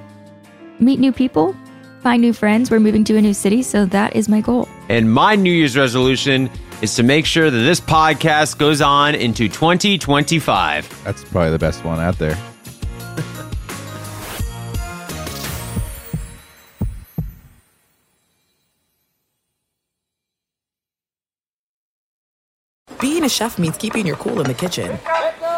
meet 0.80 0.99
new 0.99 1.13
people, 1.13 1.56
find 2.01 2.21
new 2.21 2.34
friends. 2.34 2.69
We're 2.69 2.82
moving 2.82 3.06
to 3.06 3.15
a 3.15 3.21
new 3.21 3.34
city, 3.34 3.63
so 3.63 3.86
that 3.86 4.13
is 4.13 4.28
my 4.28 4.41
goal. 4.41 4.67
And 4.89 5.10
my 5.10 5.38
New 5.38 5.54
Year's 5.54 5.78
resolution 5.78 6.49
is 6.82 6.97
to 6.97 7.04
make 7.04 7.25
sure 7.25 7.49
that 7.49 7.60
this 7.60 7.80
podcast 7.80 8.58
goes 8.58 8.82
on 8.82 9.15
into 9.15 9.47
2025. 9.47 11.04
That's 11.06 11.23
probably 11.23 11.51
the 11.51 11.60
best 11.60 11.86
one 11.86 12.01
out 12.01 12.17
there. 12.17 12.38
A 23.25 23.29
chef 23.29 23.57
means 23.57 23.75
keeping 23.75 24.05
your 24.05 24.17
cool 24.17 24.39
in 24.39 24.45
the 24.45 24.53
kitchen. 24.53 24.99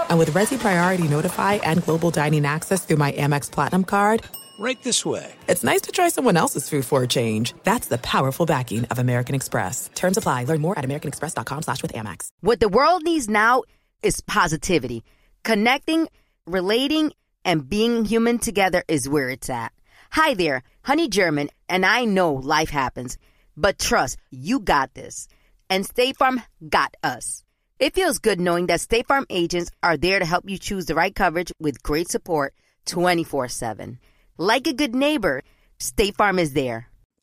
And 0.09 0.17
with 0.17 0.31
Resy 0.31 0.57
Priority 0.57 1.05
Notify 1.09 1.55
and 1.55 1.83
Global 1.83 2.11
Dining 2.11 2.45
Access 2.45 2.85
through 2.85 2.95
my 2.95 3.11
Amex 3.11 3.51
Platinum 3.51 3.83
card, 3.83 4.23
Right 4.57 4.81
this 4.83 5.05
way. 5.05 5.35
it's 5.49 5.65
nice 5.65 5.81
to 5.81 5.91
try 5.91 6.07
someone 6.07 6.37
else's 6.37 6.69
food 6.69 6.85
for 6.85 7.03
a 7.03 7.07
change. 7.07 7.53
That's 7.63 7.87
the 7.89 7.97
powerful 7.97 8.45
backing 8.45 8.85
of 8.85 8.99
American 8.99 9.35
Express. 9.35 9.89
Terms 9.95 10.15
apply. 10.15 10.45
Learn 10.45 10.61
more 10.61 10.79
at 10.79 10.85
americanexpress.com 10.85 11.63
slash 11.63 11.81
with 11.81 11.91
Amex. 11.91 12.29
What 12.39 12.61
the 12.61 12.69
world 12.69 13.03
needs 13.03 13.27
now 13.27 13.63
is 14.01 14.21
positivity. 14.21 15.03
Connecting, 15.43 16.07
relating, 16.45 17.11
and 17.43 17.67
being 17.69 18.05
human 18.05 18.39
together 18.39 18.81
is 18.87 19.09
where 19.09 19.29
it's 19.29 19.49
at. 19.49 19.73
Hi 20.11 20.35
there, 20.35 20.63
Honey 20.83 21.09
German, 21.09 21.49
and 21.67 21.85
I 21.85 22.05
know 22.05 22.31
life 22.33 22.69
happens, 22.69 23.17
but 23.57 23.77
trust, 23.77 24.17
you 24.31 24.61
got 24.61 24.93
this. 24.93 25.27
And 25.69 25.85
State 25.85 26.15
Farm 26.15 26.41
got 26.69 26.95
us. 27.03 27.43
It 27.79 27.93
feels 27.93 28.17
good 28.17 28.41
knowing 28.41 28.65
that 28.67 28.81
State 28.81 29.05
Farm 29.05 29.27
agents 29.29 29.69
are 29.83 29.97
there 29.97 30.17
to 30.17 30.25
help 30.25 30.49
you 30.49 30.57
choose 30.57 30.87
the 30.87 30.95
right 30.95 31.13
coverage 31.13 31.51
with 31.59 31.83
great 31.83 32.09
support 32.09 32.55
24 32.87 33.49
7. 33.49 33.99
Like 34.39 34.65
a 34.65 34.73
good 34.73 34.95
neighbor, 34.95 35.43
State 35.77 36.15
Farm 36.15 36.39
is 36.39 36.53
there. 36.53 36.89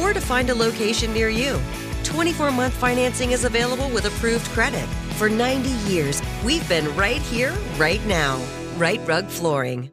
or 0.00 0.12
to 0.12 0.20
find 0.20 0.50
a 0.50 0.54
location 0.54 1.12
near 1.12 1.28
you. 1.28 1.60
24 2.02 2.50
month 2.50 2.74
financing 2.74 3.32
is 3.32 3.44
available 3.44 3.88
with 3.90 4.06
approved 4.06 4.46
credit. 4.50 4.86
For 5.16 5.28
90 5.28 5.70
years, 5.90 6.22
we've 6.44 6.68
been 6.68 6.94
right 6.96 7.22
here, 7.22 7.54
right 7.76 8.04
now. 8.06 8.40
Rite 8.76 9.06
Rug 9.06 9.26
Flooring. 9.26 9.90